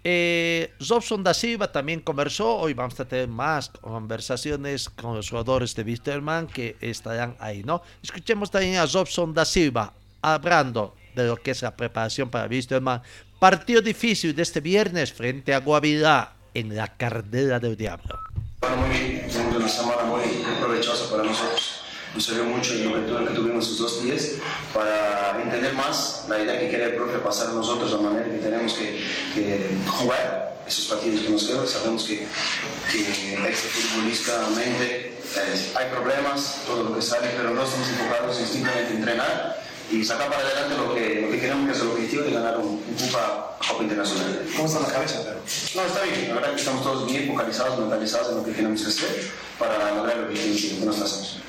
[0.07, 2.59] Eh, Robson da Silva también conversó.
[2.59, 7.83] Hoy vamos a tener más conversaciones con los jugadores de Wisterman que estarán ahí, ¿no?
[8.03, 13.03] Escuchemos también a Robson da Silva hablando de lo que es la preparación para Wisterman.
[13.39, 18.19] Partido difícil de este viernes frente a Guavirá en la carrera del Diablo.
[18.61, 19.27] Bueno, muy bien,
[19.57, 20.23] una semana muy
[20.61, 21.74] provechosa para nosotros.
[22.15, 24.33] Nos sirvió mucho el momento que tuvimos esos dos días
[24.73, 28.39] para entender más la idea que quería el profe pasar a nosotros, la manera que
[28.39, 29.03] tenemos que,
[29.35, 31.67] que jugar esos partidos que nos quedan.
[31.67, 32.27] Sabemos que,
[32.93, 38.95] que extrafutbolísticamente eh, hay problemas, todo lo que sale, pero no estamos enfocados en simplemente
[38.95, 42.31] entrenar y sacar para adelante lo que, lo que queremos que es el objetivo de
[42.31, 44.47] ganar un, un Copa, Copa Internacional.
[44.57, 45.41] ¿Cómo está la cabeza, pero?
[45.75, 48.87] No, está bien, la verdad que estamos todos bien focalizados, mentalizados en lo que queremos
[48.87, 51.44] hacer para lograr el objetivo que nos hacemos.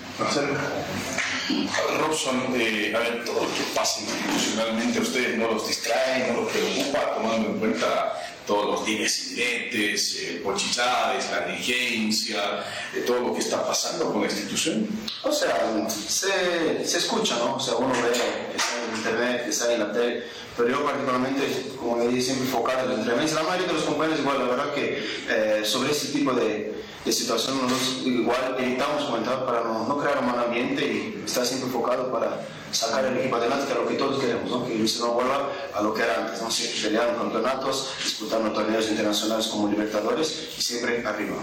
[1.99, 6.51] Robson, eh, a ver, todo lo que pasa institucionalmente, ustedes no los distraen, no los
[6.51, 13.19] preocupa, tomando en cuenta todos los dimes y diretes, eh, Pochichades, la dirigencia, eh, todo
[13.19, 14.87] lo que está pasando con la institución?
[15.23, 17.55] O sea, se, se escucha, ¿no?
[17.55, 18.11] O sea, uno ve,
[18.55, 20.23] está en internet, está en la tele,
[20.55, 23.35] pero yo particularmente, como me dije, siempre enfocado en el entrenamiento.
[23.35, 26.73] La mayoría de los compañeros, igual, la verdad que eh, sobre este tipo de,
[27.05, 31.45] de situación nosotros igual evitamos comentar para no, no, crear un mal ambiente y estar
[31.45, 32.41] siempre enfocado para
[32.71, 34.65] sacar el equipo adelante, que es lo que todos queremos, ¿no?
[34.65, 36.49] que Luis no vuelva a lo que era antes, ¿no?
[36.49, 41.35] siempre peleando campeonatos, disputando torneos internacionales como Libertadores y siempre arriba.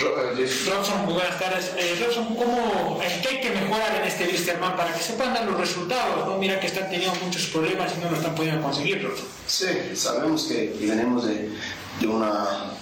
[0.00, 1.70] Robson, buenas tardes.
[1.78, 5.32] Eh, Robson, ¿cómo, ¿en qué hay que mejorar en este Wisterman para que se puedan
[5.32, 6.26] dar los resultados?
[6.26, 6.38] ¿no?
[6.38, 9.26] Mira que están teniendo muchos problemas y no lo están pudiendo conseguir, Robson.
[9.46, 11.50] Sí, sabemos que venimos de,
[12.00, 12.72] de una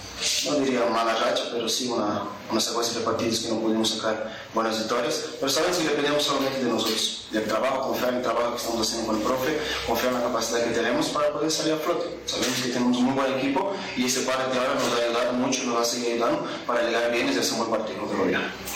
[0.45, 4.31] no diría mala racha, pero sí una, una secuencia de partidos que no pudimos sacar
[4.53, 5.25] buenas victorias.
[5.39, 8.87] Pero sabemos que dependemos solamente de nosotros, del trabajo, confiar en el trabajo que estamos
[8.87, 12.05] haciendo con el profe, confiar en la capacidad que tenemos para poder salir a flote.
[12.25, 15.05] Sabemos que tenemos un muy buen equipo y ese par de ahora nos va a
[15.05, 18.03] ayudar mucho, nos va a seguir ayudando para llegar bien y hacer un buen partido.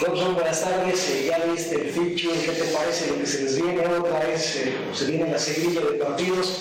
[0.02, 1.10] Robson, buenas tardes.
[1.10, 4.56] Eh, ya viste el feature, ¿qué te parece lo que se les viene otra vez?
[4.58, 6.58] Eh, se viene la seguidilla de partidos.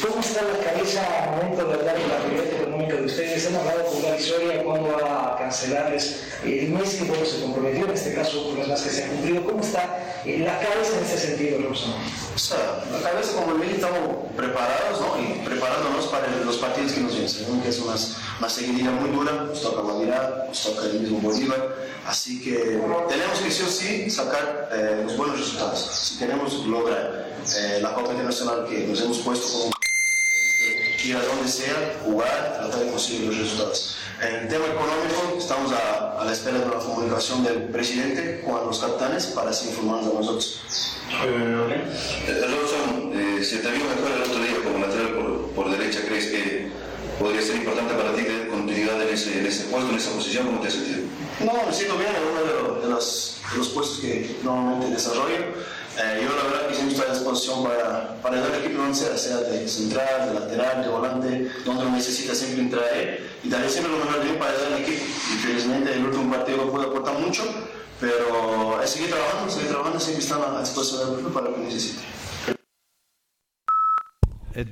[0.00, 3.46] ¿Cómo está la cabeza al momento de hablar de la actividad económica de ustedes?
[3.46, 6.20] ¿Han hablado con Gaby Soria cuándo va a cancelarles
[6.58, 9.10] el mes que bueno, se comprometió, en este caso por las más que se han
[9.10, 9.44] cumplido?
[9.44, 11.92] ¿Cómo está eh, la cabeza en ese sentido, Robson?
[12.34, 15.20] O sea, la cabeza como el estamos preparados ¿no?
[15.20, 17.62] y preparándonos para los partidos que nos vienen.
[17.62, 17.94] Que es una,
[18.38, 23.38] una seguidilla muy dura, nos toca Guavirá, nos toca el mismo Bolívar, así que tenemos
[23.42, 25.78] que sí o sí sacar eh, los buenos resultados.
[25.78, 29.70] Si queremos lograr eh, la Copa Internacional que nos hemos puesto como
[31.04, 33.96] ir a donde sea, jugar, tratar de conseguir los resultados.
[34.20, 38.66] En el tema económico, estamos a, a la espera de una comunicación del presidente con
[38.66, 40.60] los capitanes para así informarnos a nosotros.
[41.24, 46.00] Eh, Robson, eh, se te vio mejor el otro día como lateral por, por derecha,
[46.06, 46.70] ¿crees que
[47.18, 50.46] podría ser importante para ti tener continuidad en ese, en ese puesto, en esa posición?
[50.46, 50.98] ¿Cómo te has sentido?
[51.40, 54.94] No, me siento bien en uno de, los, de los, de los puestos que normalmente
[54.94, 55.79] desarrollo.
[55.98, 59.16] Eh, yo la verdad que siempre estoy a disposición para, para ayudar al equipo sea,
[59.16, 62.84] sea de central, de lateral, de volante, donde lo necesita siempre entrar
[63.42, 65.04] y daré siempre lo mejor de mí para ayudar al equipo.
[65.32, 67.42] Infelizmente el último partido no pude aportar mucho,
[68.00, 71.60] pero es seguir trabajando, seguir trabajando, siempre están a disposición del equipo para lo que
[71.62, 72.02] necesite.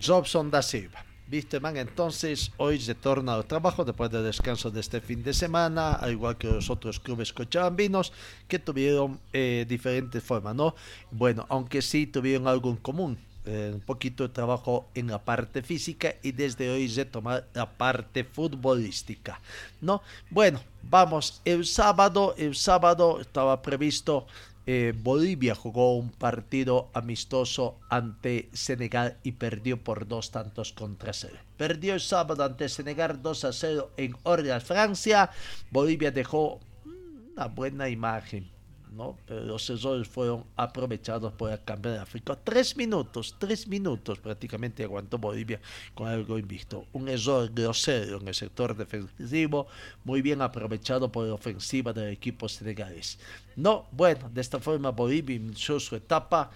[0.00, 1.07] Jobson da Silva.
[1.30, 5.34] Viste, man, entonces hoy se torna al trabajo después del descanso de este fin de
[5.34, 8.14] semana, al igual que los otros clubes cochabambinos
[8.48, 10.74] que tuvieron eh, diferentes formas, ¿no?
[11.10, 15.62] Bueno, aunque sí tuvieron algo en común, eh, un poquito de trabajo en la parte
[15.62, 19.38] física y desde hoy retomar la parte futbolística,
[19.82, 20.00] ¿no?
[20.30, 24.26] Bueno, vamos, el sábado, el sábado estaba previsto
[24.70, 31.38] eh, Bolivia jugó un partido amistoso ante Senegal y perdió por dos tantos contra cero.
[31.56, 35.30] Perdió el sábado ante Senegal 2 a 0 en Orleans, Francia.
[35.70, 38.50] Bolivia dejó una buena imagen,
[38.92, 39.16] ¿no?
[39.26, 42.36] Pero los errores fueron aprovechados por el campeón de África.
[42.42, 45.60] Tres minutos, tres minutos prácticamente aguantó Bolivia
[45.94, 46.86] con algo invicto.
[46.92, 49.66] Un error grosero en el sector defensivo,
[50.04, 53.18] muy bien aprovechado por la ofensiva del equipo senegalés.
[53.56, 56.50] No, bueno, de esta forma Bolivia inició su etapa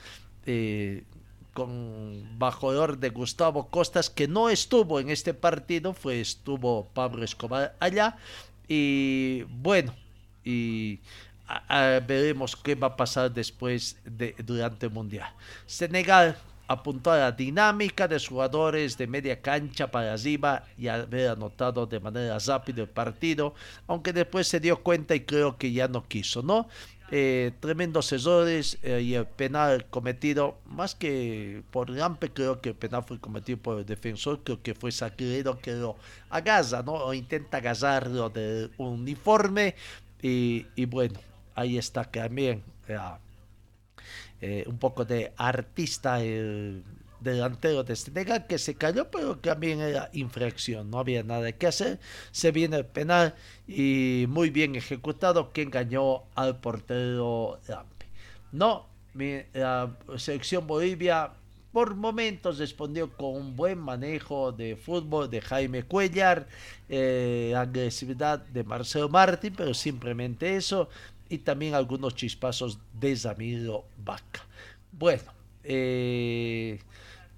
[0.46, 1.04] eh,
[1.52, 7.76] con orden de Gustavo Costas, que no estuvo en este partido, fue estuvo Pablo Escobar
[7.78, 8.16] allá.
[8.68, 9.94] Y bueno,
[10.44, 11.00] y
[12.06, 15.30] veremos qué va a pasar después de durante el mundial.
[15.66, 16.36] Senegal
[16.68, 22.00] apuntó a la dinámica de jugadores de media cancha para arriba y haber anotado de
[22.00, 23.54] manera rápida el partido,
[23.86, 26.68] aunque después se dio cuenta y creo que ya no quiso, ¿no?
[27.14, 32.74] eh, tremendos errores eh, y el penal cometido, más que por Gampe, creo que el
[32.74, 35.96] penal fue cometido por el defensor, creo que fue Sacredo que lo
[36.30, 36.92] agarra, ¿no?
[36.94, 39.74] O intenta agarrarlo del uniforme
[40.22, 41.20] y bueno,
[41.54, 42.62] ahí está también
[44.40, 46.84] eh, un poco de artista el
[47.20, 52.00] delantero de Senegal que se cayó, pero también era infracción, no había nada que hacer.
[52.32, 53.34] Se viene el penal
[53.66, 58.06] y muy bien ejecutado que engañó al portero Lampe.
[58.50, 58.86] No,
[59.54, 61.32] la selección Bolivia
[61.72, 66.46] por momentos respondió con un buen manejo de fútbol de Jaime Cuellar,
[66.88, 70.90] eh, agresividad de Marcelo Martín, pero simplemente eso,
[71.32, 74.44] y también algunos chispazos de Zamiro Vaca.
[74.92, 75.32] Bueno,
[75.64, 76.78] eh,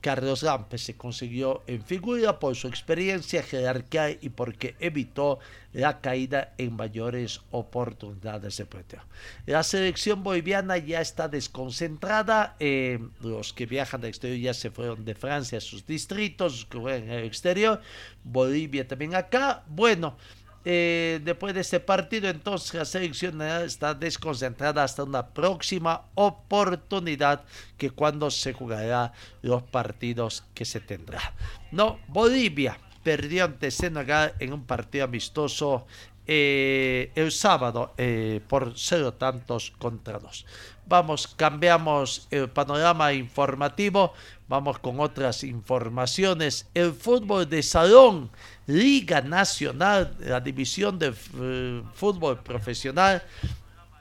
[0.01, 5.39] Carlos Lampes se consiguió en figura por su experiencia, jerarquía y porque evitó
[5.73, 9.03] la caída en mayores oportunidades de partido.
[9.47, 12.57] La selección boliviana ya está desconcentrada.
[12.59, 16.79] Eh, los que viajan del exterior ya se fueron de Francia a sus distritos, que
[16.79, 17.81] en el exterior.
[18.25, 19.63] Bolivia también acá.
[19.69, 20.17] Bueno.
[20.65, 27.43] Eh, después de este partido, entonces la selección está desconcentrada hasta una próxima oportunidad
[27.77, 29.13] que cuando se jugará
[29.43, 31.35] los partidos que se tendrá.
[31.71, 35.87] No, Bolivia perdió ante Senegal en un partido amistoso
[36.27, 40.47] eh, el sábado eh, por cero tantos contra dos.
[40.87, 44.15] Vamos, cambiamos el panorama informativo,
[44.49, 46.67] vamos con otras informaciones.
[46.73, 48.31] El fútbol de salón
[48.67, 53.23] Liga Nacional, la división de eh, fútbol profesional,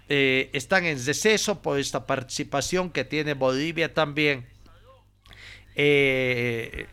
[0.09, 4.45] eh, están en deceso por esta participación que tiene Bolivia también
[5.75, 6.87] eh,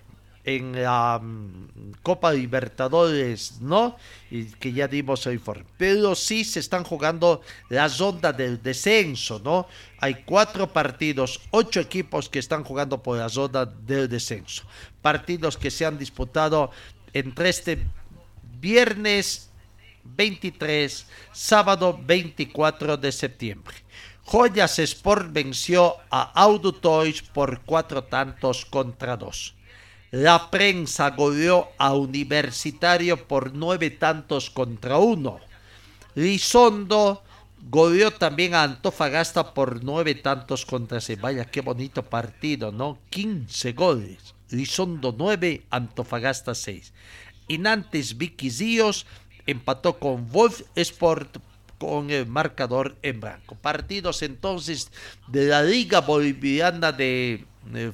[0.44, 3.96] en la mm, Copa Libertadores, ¿no?
[4.30, 5.64] Y que ya dimos el informe.
[5.76, 9.66] Pero sí se están jugando las ondas del descenso, ¿no?
[9.98, 14.64] Hay cuatro partidos, ocho equipos que están jugando por las ondas del descenso.
[15.02, 16.70] Partidos que se han disputado
[17.12, 17.86] entre este
[18.60, 19.50] viernes
[20.04, 23.76] 23, sábado 24 de septiembre.
[24.24, 29.54] Joyas Sport venció a Auto Toys por cuatro tantos contra dos.
[30.12, 35.40] La prensa goleó a Universitario por nueve tantos contra uno.
[36.14, 37.22] Lizondo
[37.68, 41.20] goleó también a Antofagasta por nueve tantos contra seis.
[41.20, 42.98] Vaya, qué bonito partido, ¿no?
[43.10, 44.34] 15 goles.
[44.50, 46.92] Lizondo 9, Antofagasta 6.
[47.48, 49.06] Y Nantes Viquizíos
[49.46, 51.38] empató con Wolf Sport
[51.78, 53.54] con el marcador en blanco.
[53.54, 54.90] Partidos entonces
[55.28, 57.44] de la Liga Boliviana de,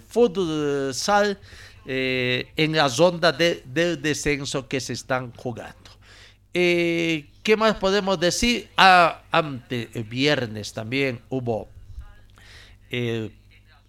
[0.09, 1.39] Futsal
[1.87, 5.91] eh, en la zona de, del descenso que se están jugando.
[6.53, 8.69] Eh, ¿Qué más podemos decir?
[8.77, 11.69] Ah, ante el viernes también hubo
[12.91, 13.31] eh,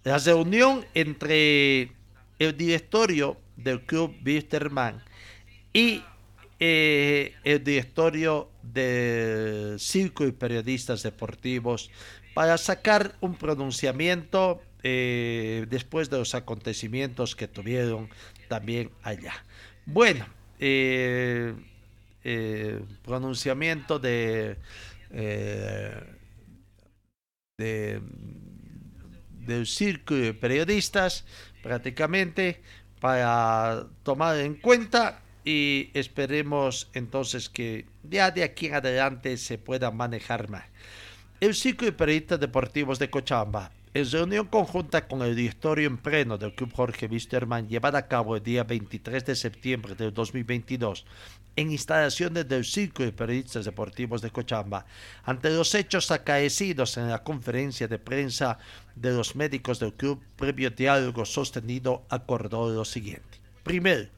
[0.04, 1.90] la reunión entre
[2.38, 5.02] el directorio del club Wisterman
[5.72, 6.02] y
[6.60, 11.90] eh, el directorio del Circo y Periodistas Deportivos
[12.34, 18.08] para sacar un pronunciamiento eh, después de los acontecimientos que tuvieron
[18.48, 19.34] también allá.
[19.86, 20.26] Bueno,
[20.60, 21.54] eh,
[23.04, 24.56] pronunciamiento de,
[27.58, 28.00] de
[29.48, 31.24] del Circo de Periodistas
[31.68, 32.62] prácticamente
[32.98, 39.90] para tomar en cuenta y esperemos entonces que ya de aquí en adelante se pueda
[39.90, 40.64] manejar más.
[41.40, 46.36] El ciclo de periodistas deportivos de Cochabamba en reunión conjunta con el directorio en pleno
[46.36, 51.04] del Club Jorge Wisterman llevada a cabo el día 23 de septiembre del 2022
[51.56, 54.86] en instalaciones del Círculo de Periodistas Deportivos de Cochabamba,
[55.24, 58.58] ante los hechos acaecidos en la conferencia de prensa
[58.94, 63.40] de los médicos del club, previo diálogo sostenido acordó lo siguiente.
[63.64, 64.08] Primero,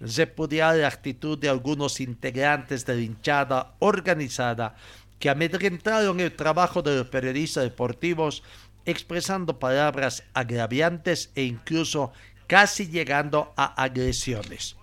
[0.00, 4.74] repudiar la actitud de algunos integrantes de la hinchada organizada
[5.18, 8.42] que amedrentaron el trabajo de los periodistas deportivos
[8.86, 12.12] expresando palabras agraviantes e incluso
[12.46, 14.76] casi llegando a agresiones,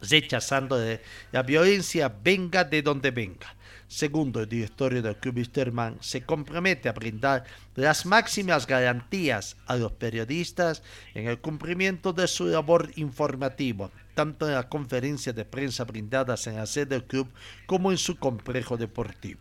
[0.00, 0.78] rechazando
[1.32, 3.56] la violencia venga de donde venga.
[3.88, 9.92] Segundo, el directorio del Club Wisterman se compromete a brindar las máximas garantías a los
[9.92, 16.46] periodistas en el cumplimiento de su labor informativa, tanto en la conferencia de prensa brindadas
[16.46, 17.28] en la sede del club
[17.66, 19.40] como en su complejo deportivo.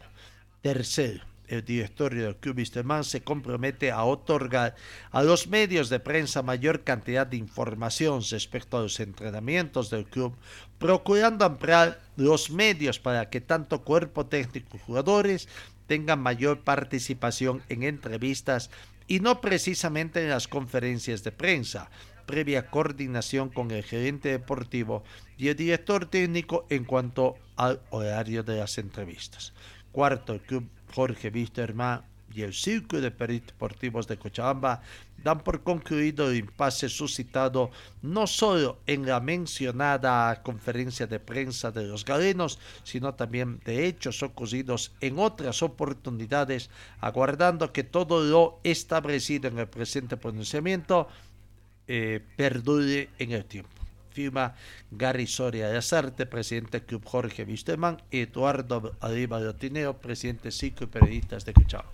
[0.61, 4.75] Tercero, el directorio del Club Wisterman se compromete a otorgar
[5.11, 10.33] a los medios de prensa mayor cantidad de información respecto a los entrenamientos del club,
[10.79, 15.49] procurando ampliar los medios para que tanto cuerpo técnico y jugadores
[15.87, 18.69] tengan mayor participación en entrevistas
[19.07, 21.89] y no precisamente en las conferencias de prensa,
[22.25, 25.03] previa coordinación con el gerente deportivo
[25.37, 29.53] y el director técnico en cuanto al horario de las entrevistas.
[29.91, 32.01] Cuarto, el club Jorge Wisterman
[32.33, 34.81] y el Círculo de Deportivos de Cochabamba
[35.23, 37.71] dan por concluido el impasse suscitado
[38.01, 44.23] no solo en la mencionada conferencia de prensa de los galenos, sino también de hechos
[44.23, 46.69] ocurridos en otras oportunidades,
[46.99, 51.07] aguardando que todo lo establecido en el presente pronunciamiento
[51.87, 53.80] eh, perdure en el tiempo
[54.11, 54.55] firma
[54.91, 60.89] Gary Soria de Azarte, presidente Club Jorge Wisterman, y Eduardo Arriba Tineo, presidente Ciclo y
[60.89, 61.85] Periodistas de Cuchao.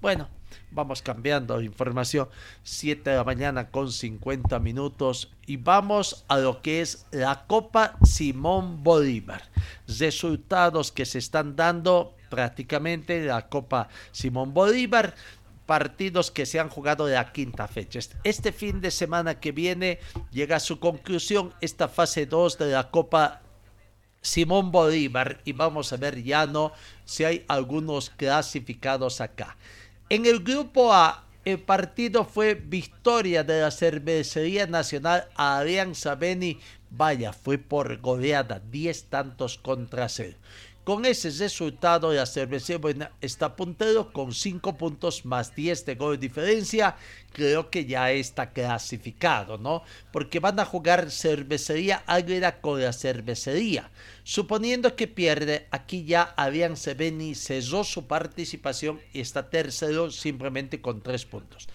[0.00, 0.28] Bueno,
[0.70, 2.28] vamos cambiando de información.
[2.62, 7.96] 7 de la mañana con 50 minutos y vamos a lo que es la Copa
[8.04, 9.42] Simón Bolívar.
[9.86, 15.14] Resultados que se están dando prácticamente la Copa Simón Bolívar
[15.66, 18.00] partidos que se han jugado de la quinta fecha.
[18.24, 19.98] Este fin de semana que viene
[20.30, 23.42] llega a su conclusión esta fase 2 de la Copa
[24.22, 26.72] Simón Bolívar y vamos a ver ya no
[27.04, 29.56] si hay algunos clasificados acá.
[30.08, 36.58] En el grupo A el partido fue victoria de la Cervecería Nacional a Alianza Beni.
[36.90, 40.36] Vaya, fue por goleada, 10 tantos contra 0.
[40.86, 46.28] Con ese resultado, la Cervecería está puntero con 5 puntos más 10 de gol de
[46.28, 46.94] diferencia.
[47.32, 49.82] Creo que ya está clasificado, ¿no?
[50.12, 53.90] Porque van a jugar Cervecería Águila con la Cervecería.
[54.22, 61.02] Suponiendo que pierde, aquí ya Alianza Beni cesó su participación y está tercero simplemente con
[61.02, 61.66] 3 puntos.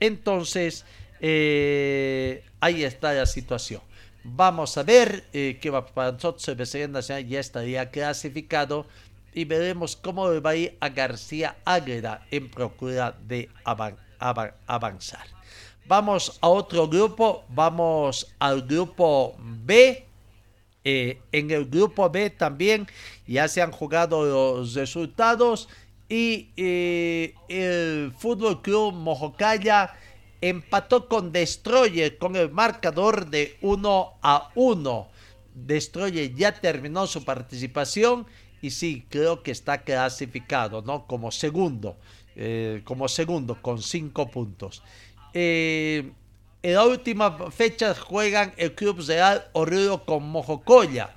[0.00, 0.86] Entonces,
[1.20, 3.82] eh, ahí está la situación.
[4.24, 5.60] Vamos a ver eh,
[5.94, 6.74] para nosotros.
[6.74, 8.86] El Nacional ya estaría clasificado
[9.34, 13.50] y veremos cómo va a ir a García Águeda en procura de
[14.66, 15.26] avanzar.
[15.86, 20.06] Vamos a otro grupo, vamos al grupo B.
[20.86, 22.86] Eh, en el grupo B también
[23.26, 25.68] ya se han jugado los resultados
[26.08, 29.94] y eh, el Fútbol Club Mojocaya
[30.48, 35.08] empató con Destroyer con el marcador de 1 a 1.
[35.54, 38.26] Destroyer ya terminó su participación
[38.60, 41.06] y sí, creo que está clasificado, ¿no?
[41.06, 41.96] Como segundo,
[42.36, 44.82] eh, como segundo con 5 puntos.
[45.32, 46.12] Eh,
[46.62, 51.14] en la última fecha juegan el Club Real Oruro con Mojocoya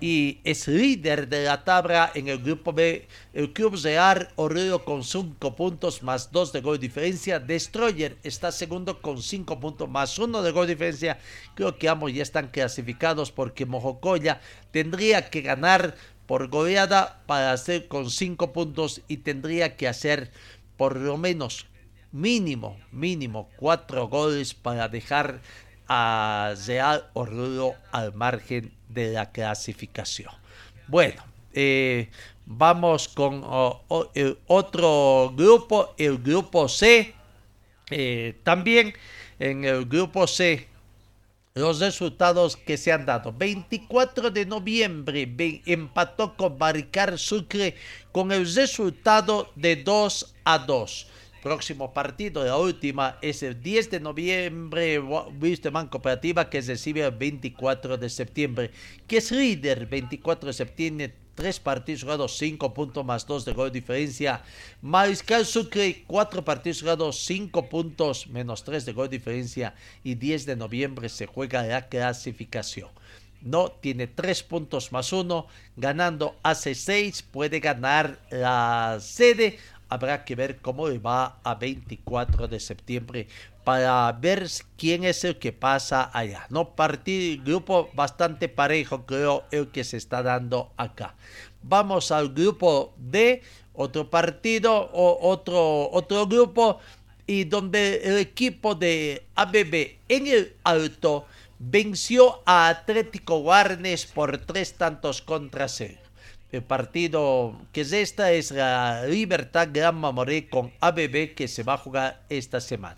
[0.00, 3.06] y es líder de la tabla en el grupo B.
[3.32, 7.38] El Club Real Oruro con 5 puntos más 2 de gol de diferencia.
[7.38, 11.18] Destroyer está segundo con 5 puntos más 1 de gol diferencia.
[11.54, 14.40] Creo que ambos ya están clasificados porque Mojocoya
[14.70, 20.30] tendría que ganar por goleada para hacer con 5 puntos y tendría que hacer
[20.76, 21.66] por lo menos
[22.12, 25.40] mínimo, mínimo 4 goles para dejar
[25.88, 30.32] a Real Oruro al margen de la clasificación.
[30.88, 31.22] Bueno,
[31.52, 32.10] eh,
[32.44, 33.44] vamos con
[34.14, 37.14] el otro grupo, el grupo C.
[37.90, 38.94] Eh, también
[39.38, 40.68] en el grupo C,
[41.54, 43.32] los resultados que se han dado.
[43.32, 47.76] 24 de noviembre empató con Baricar Sucre
[48.12, 51.06] con el resultado de 2 a 2
[51.42, 57.96] próximo partido, la última, es el 10 de noviembre, Wisterman Cooperativa, que recibe el 24
[57.98, 58.70] de septiembre,
[59.06, 63.70] que es líder, 24 de septiembre, tres partidos jugados, 5 puntos más 2 de gol
[63.70, 64.42] de diferencia.
[64.82, 69.74] Mariscal Sucre, 4 partidos jugados, 5 puntos menos 3 de gol de diferencia.
[70.02, 72.88] Y 10 de noviembre se juega la clasificación.
[73.42, 79.58] No tiene 3 puntos más 1, ganando hace 6, puede ganar la sede
[79.88, 83.28] habrá que ver cómo va a 24 de septiembre
[83.64, 86.46] para ver quién es el que pasa allá.
[86.50, 91.14] No partir grupo bastante parejo creo el que se está dando acá.
[91.62, 93.42] Vamos al grupo D,
[93.74, 96.78] otro partido o otro otro grupo
[97.26, 101.26] y donde el equipo de ABB en el alto
[101.58, 106.05] venció a Atlético Guarnes por tres tantos contra cero
[106.66, 111.78] partido que es esta es la Libertad Gran Mamoré con ABB que se va a
[111.78, 112.96] jugar esta semana.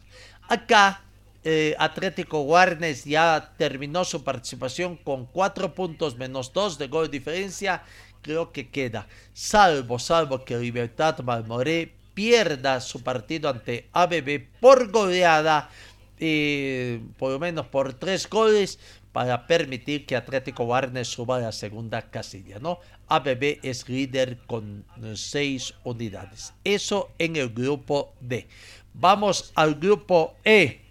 [0.48, 1.02] Acá
[1.44, 7.18] eh, Atlético Guarnes ya terminó su participación con 4 puntos menos 2 de gol de
[7.18, 7.84] diferencia.
[8.22, 15.70] Creo que queda, salvo, salvo que Libertad Marmoré pierda su partido ante ABB por goleada,
[16.18, 18.78] eh, por lo menos por 3 goles,
[19.12, 22.78] para permitir que Atlético Warnes suba a la segunda casilla, ¿no?
[23.08, 24.84] ABB es líder con
[25.14, 26.52] seis unidades.
[26.64, 28.46] Eso en el grupo D.
[28.94, 30.82] Vamos al grupo E.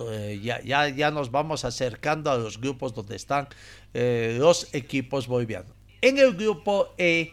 [0.00, 3.48] Eh, ya, ya, ya, nos vamos acercando a los grupos donde están
[3.94, 5.72] eh, los equipos bolivianos.
[6.00, 7.32] En el grupo E,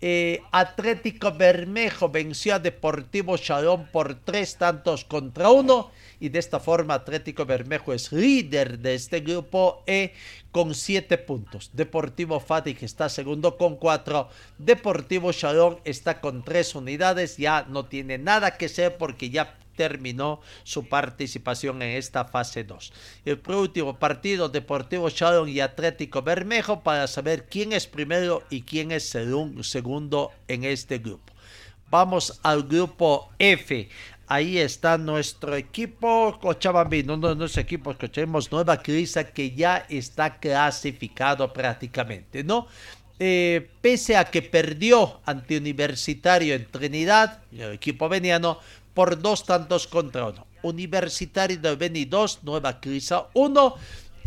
[0.00, 5.90] eh, Atlético Bermejo venció a Deportivo Chalón por tres tantos contra uno
[6.20, 10.12] y de esta forma Atlético Bermejo es líder de este grupo E
[10.52, 11.70] con siete puntos.
[11.72, 12.44] Deportivo
[12.78, 14.28] que está segundo con cuatro.
[14.58, 17.38] Deportivo Chalón está con tres unidades.
[17.38, 22.92] Ya no tiene nada que ser porque ya terminó su participación en esta fase 2.
[23.24, 28.92] El último partido Deportivo Chalón y Atlético Bermejo para saber quién es primero y quién
[28.92, 31.32] es segundo en este grupo.
[31.90, 33.88] Vamos al grupo F.
[34.32, 40.38] Ahí está nuestro equipo Cochabamba, no, no, nuestro equipo escuchemos Nueva Crisa que ya está
[40.38, 42.68] clasificado prácticamente, ¿no?
[43.18, 48.60] Eh, pese a que perdió ante Universitario en Trinidad, el equipo veniano,
[48.94, 50.46] por dos tantos contra uno.
[50.62, 53.74] Universitario de Beni 2, Nueva Crisa 1.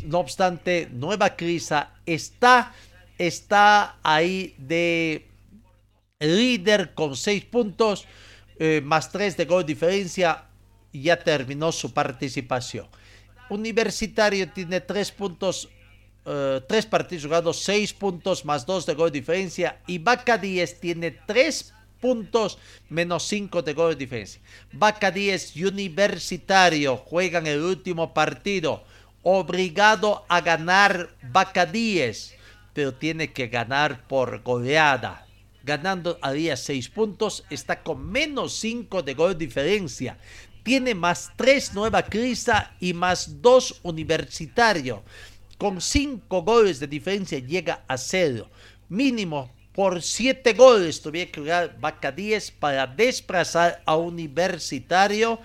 [0.04, 2.74] No obstante, Nueva Crisa está,
[3.18, 5.28] está ahí de
[6.20, 8.06] líder con 6 puntos,
[8.60, 10.46] eh, más 3 de gol diferencia,
[10.92, 12.88] ya terminó su participación.
[13.50, 15.70] Universitario tiene 3 puntos,
[16.24, 21.12] 3 eh, partidos jugados, 6 puntos más 2 de gol diferencia, y Vaca 10 tiene
[21.12, 22.58] 3 puntos,
[22.90, 24.42] menos 5 de gol diferencia.
[24.72, 28.84] Vaca 10 Universitario juegan el último partido,
[29.24, 32.36] obligado a ganar Vaca 10,
[32.74, 35.26] pero tiene que ganar por goleada.
[35.64, 40.18] Ganando a día 6 puntos, está con menos 5 de gol diferencia.
[40.64, 45.04] Tiene más 3 Nueva Crisa y más 2 Universitario.
[45.58, 48.50] Con 5 goles de diferencia llega a cero.
[48.90, 55.40] Mínimo por siete goles tuviera que jugar Vaca 10 para desplazar a Universitario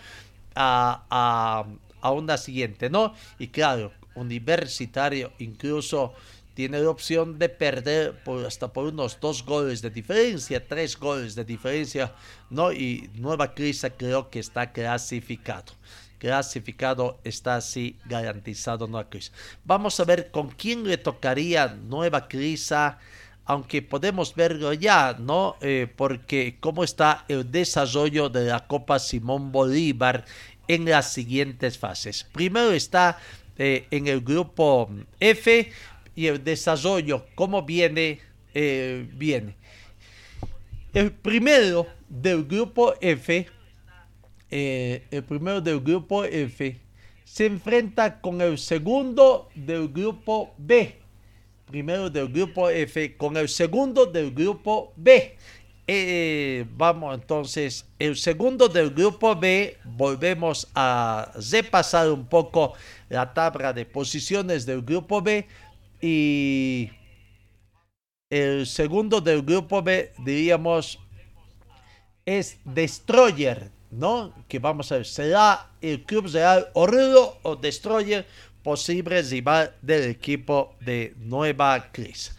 [0.54, 1.64] a,
[2.00, 3.14] a, una siguiente, ¿no?
[3.38, 6.12] Y claro, Universitario incluso
[6.58, 11.44] tiene la opción de perder hasta por unos dos goles de diferencia, tres goles de
[11.44, 12.12] diferencia,
[12.50, 12.72] ¿no?
[12.72, 15.72] Y Nueva Crisa creo que está clasificado.
[16.18, 19.30] Clasificado está así garantizado Nueva Crisa.
[19.64, 22.98] Vamos a ver con quién le tocaría Nueva Crisa
[23.44, 25.54] aunque podemos verlo ya, ¿no?
[25.60, 30.24] Eh, porque cómo está el desarrollo de la Copa Simón Bolívar
[30.66, 32.26] en las siguientes fases.
[32.32, 33.16] Primero está
[33.60, 35.72] eh, en el grupo F
[36.18, 38.18] y el desarrollo, cómo viene,
[38.52, 39.54] eh, viene.
[40.92, 43.46] El primero del grupo F,
[44.50, 46.76] el primero del grupo F,
[47.24, 50.96] se enfrenta con el segundo del grupo B
[51.68, 55.36] primero del grupo F con el segundo del grupo B.
[55.90, 62.74] Eh, vamos entonces, el segundo del grupo B, volvemos a repasar un poco
[63.08, 65.46] la tabla de posiciones del grupo B
[66.00, 66.90] y
[68.30, 70.98] el segundo del grupo B, diríamos,
[72.24, 74.34] es Destroyer, ¿no?
[74.48, 78.26] Que vamos a ver, ¿será el Club Real Oruro o Destroyer?
[78.68, 82.34] posible rival del equipo de Nueva Crisa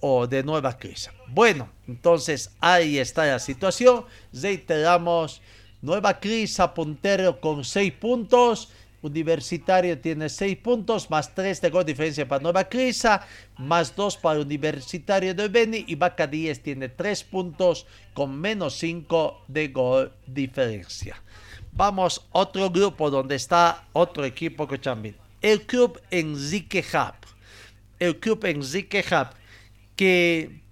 [0.00, 1.12] o de Nueva Crisa.
[1.28, 4.06] Bueno, entonces ahí está la situación.
[4.32, 5.42] Reiteramos,
[5.82, 8.70] Nueva Crisa puntero con 6 puntos.
[9.06, 13.26] Universitario tiene 6 puntos, más 3 de gol diferencia para Nueva Crisa,
[13.56, 19.44] más 2 para Universitario de Beni y Vaca 10 tiene 3 puntos con menos 5
[19.48, 21.22] de gol diferencia.
[21.72, 27.14] Vamos otro grupo donde está otro equipo también el club Enrique Hub,
[27.98, 29.28] el club Enrique Hub,
[29.94, 30.62] que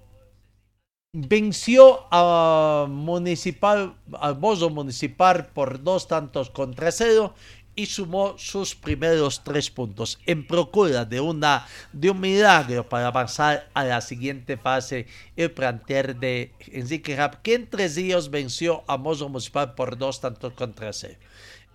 [1.12, 7.34] venció a Municipal, al Bozo Municipal por dos tantos contra cero
[7.76, 13.68] y sumó sus primeros tres puntos en procura de, una, de un milagro para avanzar
[13.74, 15.06] a la siguiente fase
[15.36, 20.20] el planter de Enrique Hub, que en tres días venció a Mozo Municipal por dos
[20.20, 21.18] tantos contra cero.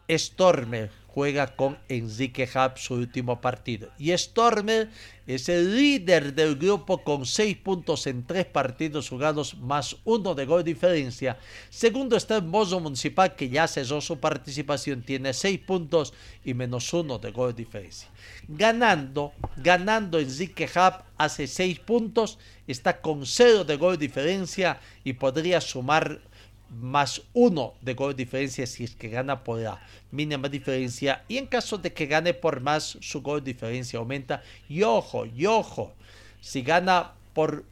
[0.10, 3.90] Stormer juega con Enrique Hub su último partido.
[3.98, 4.90] Y Stormer
[5.26, 10.46] es el líder del grupo con 6 puntos en 3 partidos jugados más uno de
[10.46, 11.38] gol diferencia.
[11.70, 16.94] Segundo está el Mozo Municipal que ya cesó su participación, tiene 6 puntos y menos
[16.94, 18.10] uno de gol diferencia.
[18.48, 22.38] Ganando, ganando Enrique Hub hace 6 puntos,
[22.68, 26.22] está con 0 de gol diferencia y podría sumar
[26.70, 31.24] más uno de gol de diferencia si es que gana por la mínima diferencia.
[31.28, 34.44] Y en caso de que gane por más, su gol de diferencia aumenta.
[34.68, 35.94] Y ojo, y ojo,
[36.42, 37.64] si gana por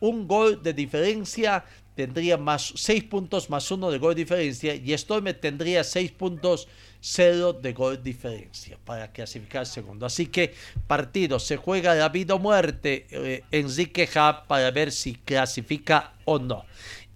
[0.00, 4.92] un gol de diferencia, tendría más 6 puntos más 1 de gol de diferencia y
[4.92, 6.68] Storm tendría 6 puntos
[7.00, 10.04] 0 de gol de diferencia para clasificar segundo.
[10.04, 10.54] Así que
[10.86, 16.38] partido se juega la vida o muerte eh, en Hub para ver si clasifica o
[16.38, 16.64] no.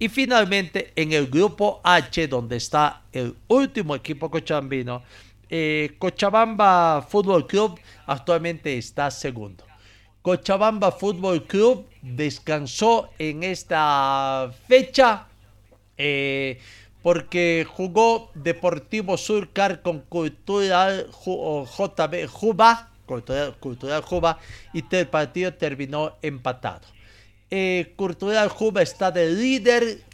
[0.00, 5.02] Y finalmente en el grupo H donde está el último equipo cochabambino,
[5.50, 9.62] eh, Cochabamba Fútbol Club actualmente está segundo.
[10.22, 15.26] Cochabamba Fútbol Club descansó en esta fecha
[15.98, 16.58] eh,
[17.02, 24.38] porque jugó Deportivo Surcar con Cultural JB Juba, Cultural, Juba,
[24.72, 26.86] y el partido terminó empatado.
[27.50, 30.04] Eh, Cultural Juba está de líder,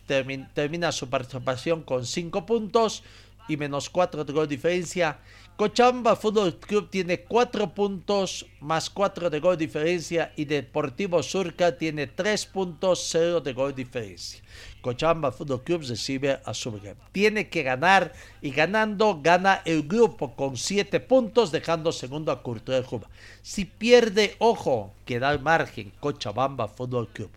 [0.55, 3.03] termina su participación con 5 puntos
[3.47, 5.18] y menos 4 de gol diferencia.
[5.57, 12.07] Cochabamba Fútbol Club tiene 4 puntos más 4 de gol diferencia y Deportivo Surca tiene
[12.07, 14.43] 3 puntos 0 de gol diferencia.
[14.87, 16.95] Cochabamba Fútbol Club recibe a Surca.
[17.11, 22.84] Tiene que ganar y ganando gana el grupo con 7 puntos dejando segundo a Cultural
[22.84, 23.11] Juba.
[23.43, 27.30] Si pierde, ojo, queda al margen Cochabamba Fútbol Club.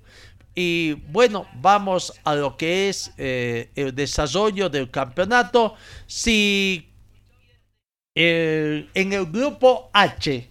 [0.54, 5.74] Y bueno, vamos a lo que es eh, el desarrollo del campeonato.
[6.06, 6.88] Si
[8.14, 10.48] en el grupo H,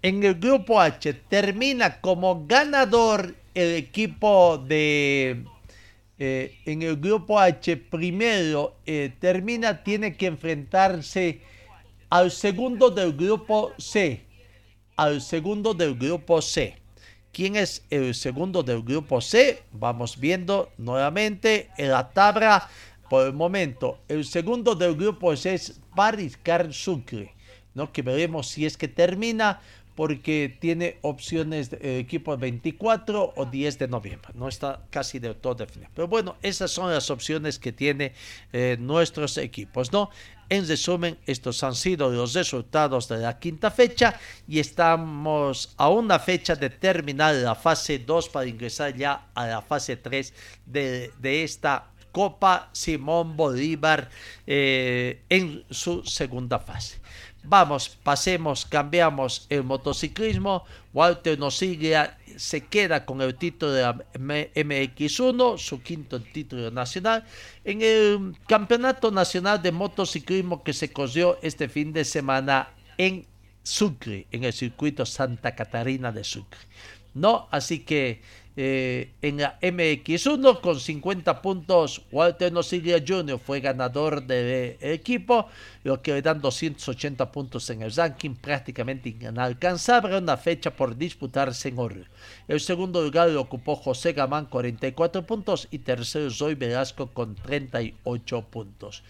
[0.00, 5.44] en el grupo H termina como ganador el equipo de...
[6.18, 11.42] Eh, en el grupo H primero eh, termina, tiene que enfrentarse
[12.08, 14.24] al segundo del grupo C.
[14.96, 16.78] Al segundo del grupo C.
[17.32, 19.62] ¿Quién es el segundo del grupo C?
[19.72, 22.66] Vamos viendo nuevamente en la tabla
[23.10, 23.98] por el momento.
[24.08, 26.38] El segundo del grupo es Paris
[26.70, 27.34] Sucre,
[27.76, 27.92] ¿no?
[27.92, 29.60] que veremos si es que termina
[29.94, 34.30] porque tiene opciones de eh, equipo 24 o 10 de noviembre.
[34.34, 35.90] No está casi de todo definido.
[35.94, 38.12] Pero bueno, esas son las opciones que tiene
[38.52, 40.10] eh, nuestros equipos, ¿no?
[40.50, 46.18] En resumen, estos han sido los resultados de la quinta fecha y estamos a una
[46.18, 50.34] fecha de terminar la fase 2 para ingresar ya a la fase 3
[50.66, 54.08] de, de esta Copa Simón Bolívar
[54.46, 56.98] eh, en su segunda fase.
[57.48, 60.64] Vamos, pasemos, cambiamos el motociclismo.
[60.92, 67.24] Walter Nosiglia se queda con el título de MX1, su quinto título nacional,
[67.64, 73.26] en el Campeonato Nacional de Motociclismo que se corrió este fin de semana en
[73.62, 76.58] Sucre, en el circuito Santa Catarina de Sucre.
[77.14, 78.22] No, así que
[78.58, 82.02] eh, en la MX1 con 50 puntos.
[82.10, 83.38] Walter Nosiglia Jr.
[83.38, 85.48] fue ganador del equipo,
[85.84, 91.68] lo que le dan 280 puntos en el ranking, prácticamente inalcanzable, una fecha por disputarse
[91.68, 92.04] en oro.
[92.48, 98.42] El segundo lugar lo ocupó José Gamán, 44 puntos, y tercero Zoe Velasco con 38
[98.50, 99.02] puntos.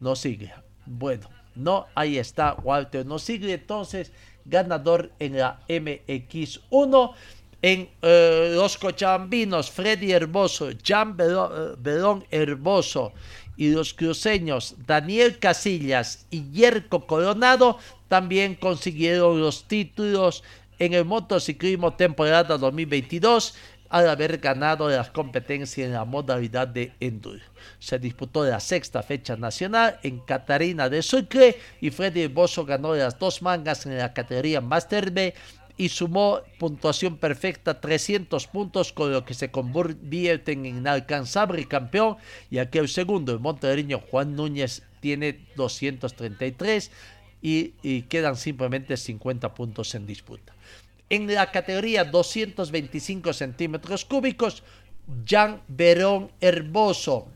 [0.00, 4.12] Nosiglia, bueno, no, ahí está Walter Nosiglia, entonces
[4.44, 7.14] ganador en la MX1
[7.64, 13.14] en eh, los cochabambinos Freddy Herboso, Jan eh, Herboso
[13.56, 20.44] y los cruceños Daniel Casillas y Yerko Coronado también consiguieron los títulos
[20.78, 23.54] en el motociclismo temporada 2022
[23.88, 27.44] al haber ganado las competencias en la modalidad de enduro.
[27.78, 33.18] Se disputó la sexta fecha nacional en Catarina de Sucre y Freddy Herboso ganó las
[33.18, 35.32] dos mangas en la categoría Master B
[35.76, 42.16] y sumó puntuación perfecta 300 puntos con lo que se convierte en inalcanzable campeón
[42.50, 46.90] y aquel segundo el montereño Juan Núñez tiene 233
[47.42, 50.54] y, y quedan simplemente 50 puntos en disputa.
[51.10, 54.62] En la categoría 225 centímetros cúbicos,
[55.26, 57.28] Jan Verón Herboso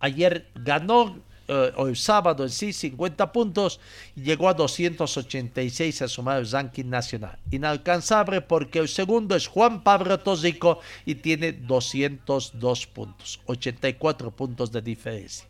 [0.00, 1.18] ayer ganó
[1.48, 3.80] eh, el sábado en sí 50 puntos
[4.14, 7.38] y llegó a 286 a sumar el ranking nacional.
[7.50, 14.82] Inalcanzable porque el segundo es Juan Pablo Tosico y tiene 202 puntos, 84 puntos de
[14.82, 15.46] diferencia.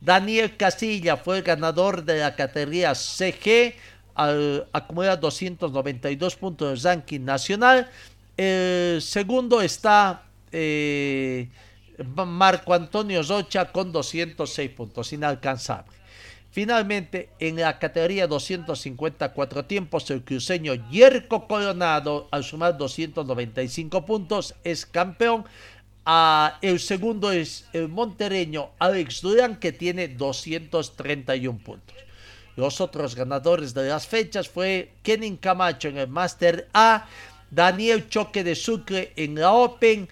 [0.00, 3.74] Daniel Casilla fue el ganador de la categoría CG
[4.14, 7.90] al acumular 292 puntos en ranking nacional.
[8.36, 11.48] El segundo está eh,
[12.04, 15.98] Marco Antonio Rocha con 206 puntos, inalcanzable.
[16.50, 24.86] Finalmente, en la categoría 254 tiempos, el cruceño Yerko Coronado, al sumar 295 puntos, es
[24.86, 25.44] campeón
[26.10, 31.96] a el segundo es el montereño Alex Durán que tiene 231 puntos.
[32.56, 37.06] Los otros ganadores de las fechas fue Kenin Camacho en el Master A,
[37.50, 40.08] Daniel Choque de Sucre en la Open,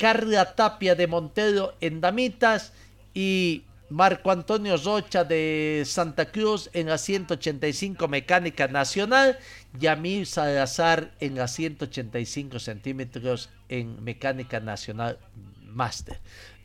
[0.00, 2.72] Carla Tapia de Montero en Damitas
[3.12, 9.38] y Marco Antonio Rocha de Santa Cruz en la 185 Mecánica Nacional,
[9.78, 15.18] Yamil Salazar en la 185 centímetros en Mecánica Nacional
[15.66, 16.18] Master.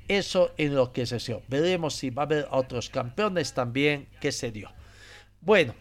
[0.07, 1.41] Eso en lo que se dio.
[1.49, 4.71] Veremos si va a haber otros campeones también que se dio.
[5.41, 5.75] Bueno,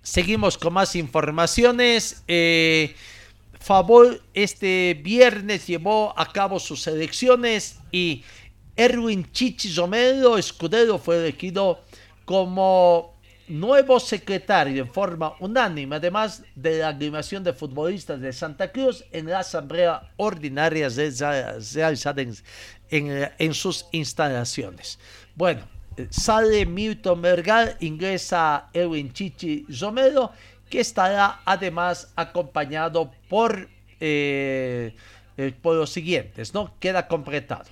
[0.00, 2.22] seguimos con más informaciones.
[2.28, 2.94] Eh,
[3.64, 8.22] Favor este viernes llevó a cabo sus elecciones y
[8.76, 11.80] Erwin Chichi Romero Escudero fue elegido
[12.26, 19.02] como nuevo secretario en forma unánime, además de la animación de futbolistas de Santa Cruz
[19.12, 22.34] en la asamblea ordinaria realizada en,
[22.90, 24.98] en, en sus instalaciones.
[25.34, 25.62] Bueno,
[26.10, 30.32] sale Milton Mergal, ingresa Erwin Chichi Romero,
[30.74, 33.68] que estará además acompañado por,
[34.00, 34.92] eh,
[35.62, 36.74] los siguientes, ¿no?
[36.80, 37.70] Queda completado.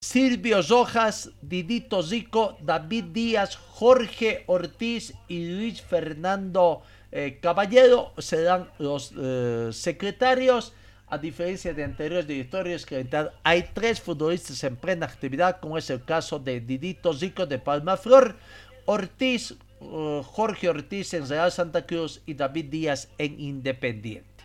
[0.00, 9.12] Silvio Rojas, Didito Zico, David Díaz, Jorge Ortiz y Luis Fernando eh, Caballero serán los
[9.18, 10.72] eh, secretarios.
[11.08, 13.04] A diferencia de anteriores directorios que
[13.42, 17.96] hay tres futbolistas en plena actividad, como es el caso de Didito Zico de Palma
[17.96, 18.36] Flor,
[18.84, 24.38] Ortiz, uh, Jorge Ortiz en Real Santa Cruz y David Díaz en Independiente.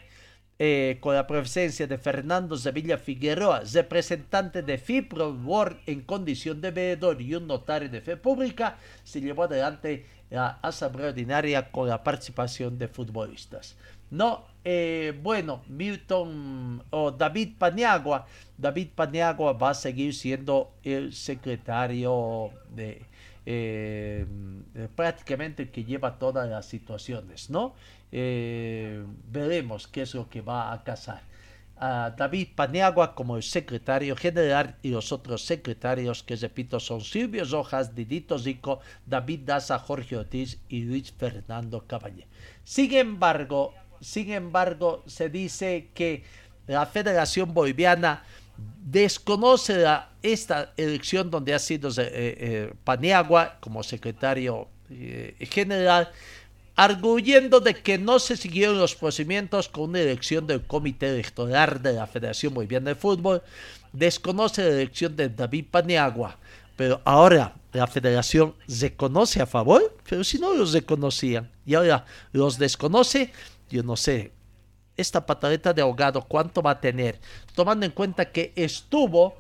[0.60, 6.70] Eh, con la presencia de Fernando Sevilla Figueroa, representante de FIPRO World en condición de
[6.70, 12.04] veedor y un notario de fe pública, se llevó adelante la asamblea ordinaria con la
[12.04, 13.76] participación de futbolistas.
[14.12, 22.52] No, eh, bueno, Milton o David Paniagua, David Paniagua va a seguir siendo el secretario
[22.70, 23.02] de,
[23.46, 24.26] eh,
[24.96, 27.74] prácticamente que lleva todas las situaciones, ¿no?
[28.12, 31.22] Eh, veremos qué es lo que va a casar.
[31.76, 37.44] A David Paniagua como el secretario general y los otros secretarios que repito son Silvio
[37.46, 42.28] Rojas, Didito Zico, David Daza, Jorge Ortiz y Luis Fernando Caballé.
[42.64, 46.24] Sin embargo, sin embargo, se dice que
[46.68, 48.24] la Federación Boliviana
[48.84, 49.86] desconoce
[50.22, 54.68] esta elección donde ha sido eh, eh, Paniagua como secretario
[55.40, 56.12] general
[56.76, 61.94] arguyendo de que no se siguieron los procedimientos con una elección del Comité Electoral de
[61.94, 63.42] la Federación Boliviana de Fútbol,
[63.92, 66.38] desconoce la elección de David Paniagua,
[66.76, 72.58] pero ahora la federación reconoce a favor, pero si no los reconocían y ahora los
[72.58, 73.32] desconoce,
[73.70, 74.32] yo no sé,
[74.98, 77.20] esta pataleta de ahogado cuánto va a tener,
[77.56, 79.36] tomando en cuenta que estuvo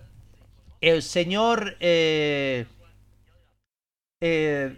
[0.81, 2.65] el señor eh,
[4.21, 4.77] eh,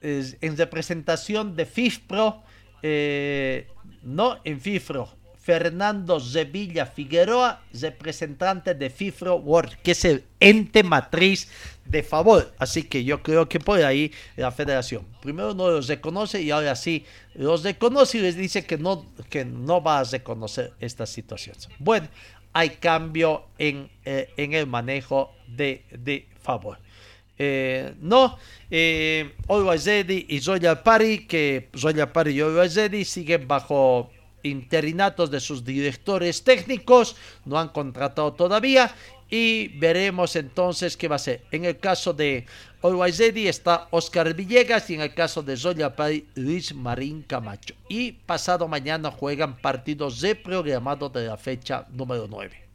[0.00, 2.42] en representación de FIFPRO,
[2.82, 3.68] eh,
[4.02, 5.17] no en FIFRO,
[5.48, 11.48] Fernando Zevilla Figueroa, representante de FIFRO World, que es el ente matriz
[11.86, 12.52] de favor.
[12.58, 16.76] Así que yo creo que por ahí la federación primero no los reconoce y ahora
[16.76, 21.66] sí los reconoce y les dice que no, que no va a reconocer estas situaciones.
[21.78, 22.08] Bueno,
[22.52, 26.76] hay cambio en, eh, en el manejo de, de favor.
[27.38, 28.36] Eh, no,
[28.70, 29.34] eh,
[30.28, 34.10] y Zoya Pari, que Zoya Pari y Olwazedi siguen bajo
[34.48, 38.94] interinatos de sus directores técnicos, no han contratado todavía
[39.30, 41.44] y veremos entonces qué va a ser.
[41.50, 42.46] En el caso de
[42.80, 47.74] Olwazedi está Oscar Villegas y en el caso de Zoya Pari, Luis Marín Camacho.
[47.88, 52.67] Y pasado mañana juegan partidos reprogramados de la fecha número 9.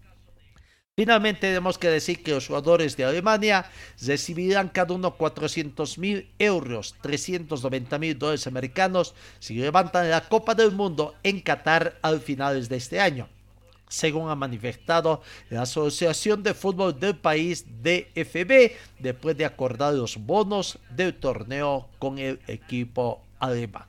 [0.96, 3.66] Finalmente tenemos que decir que los jugadores de Alemania
[4.00, 10.72] recibirán cada uno 400 mil euros, 390 mil dólares americanos si levantan la Copa del
[10.72, 13.28] Mundo en Qatar al finales de este año,
[13.88, 20.78] según ha manifestado la Asociación de Fútbol del país DFB después de acordar los bonos
[20.92, 23.86] del torneo con el equipo alemán.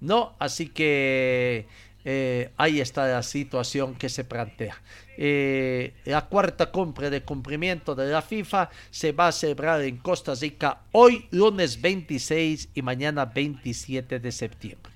[0.00, 1.66] No, así que
[2.08, 4.80] eh, ahí está la situación que se plantea.
[5.16, 10.32] Eh, la cuarta cumbre de cumplimiento de la FIFA se va a celebrar en Costa
[10.36, 14.92] Rica hoy, lunes 26 y mañana 27 de septiembre.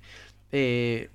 [0.53, 1.09] Eh,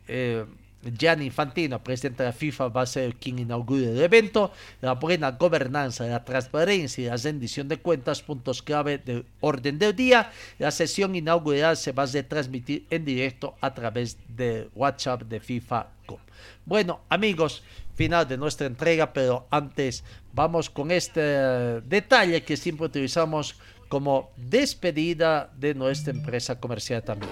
[0.91, 4.51] Gianni Infantino, presidente de la FIFA, va a ser quien inaugure el evento.
[4.81, 9.95] La buena gobernanza, la transparencia y la rendición de cuentas, puntos clave del orden del
[9.95, 10.31] día.
[10.59, 15.87] La sesión inaugural se va a transmitir en directo a través de WhatsApp de FIFA.
[16.65, 17.63] Bueno, amigos,
[17.95, 21.21] final de nuestra entrega, pero antes vamos con este
[21.81, 23.55] detalle que siempre utilizamos
[23.87, 27.31] como despedida de nuestra empresa comercial también.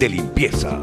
[0.00, 0.82] de limpieza!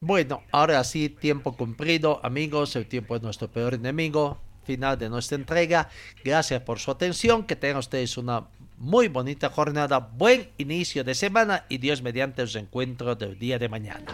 [0.00, 4.38] Bueno, ahora sí, tiempo cumplido, amigos, el tiempo es nuestro peor enemigo.
[4.64, 5.88] Final de nuestra entrega.
[6.24, 7.44] Gracias por su atención.
[7.44, 12.56] Que tengan ustedes una muy bonita jornada, buen inicio de semana y Dios mediante los
[12.56, 14.06] encuentros del día de mañana.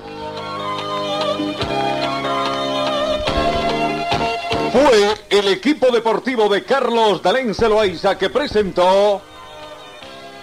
[4.73, 9.23] Fue el equipo deportivo de Carlos Dalén Celoaiza que presentó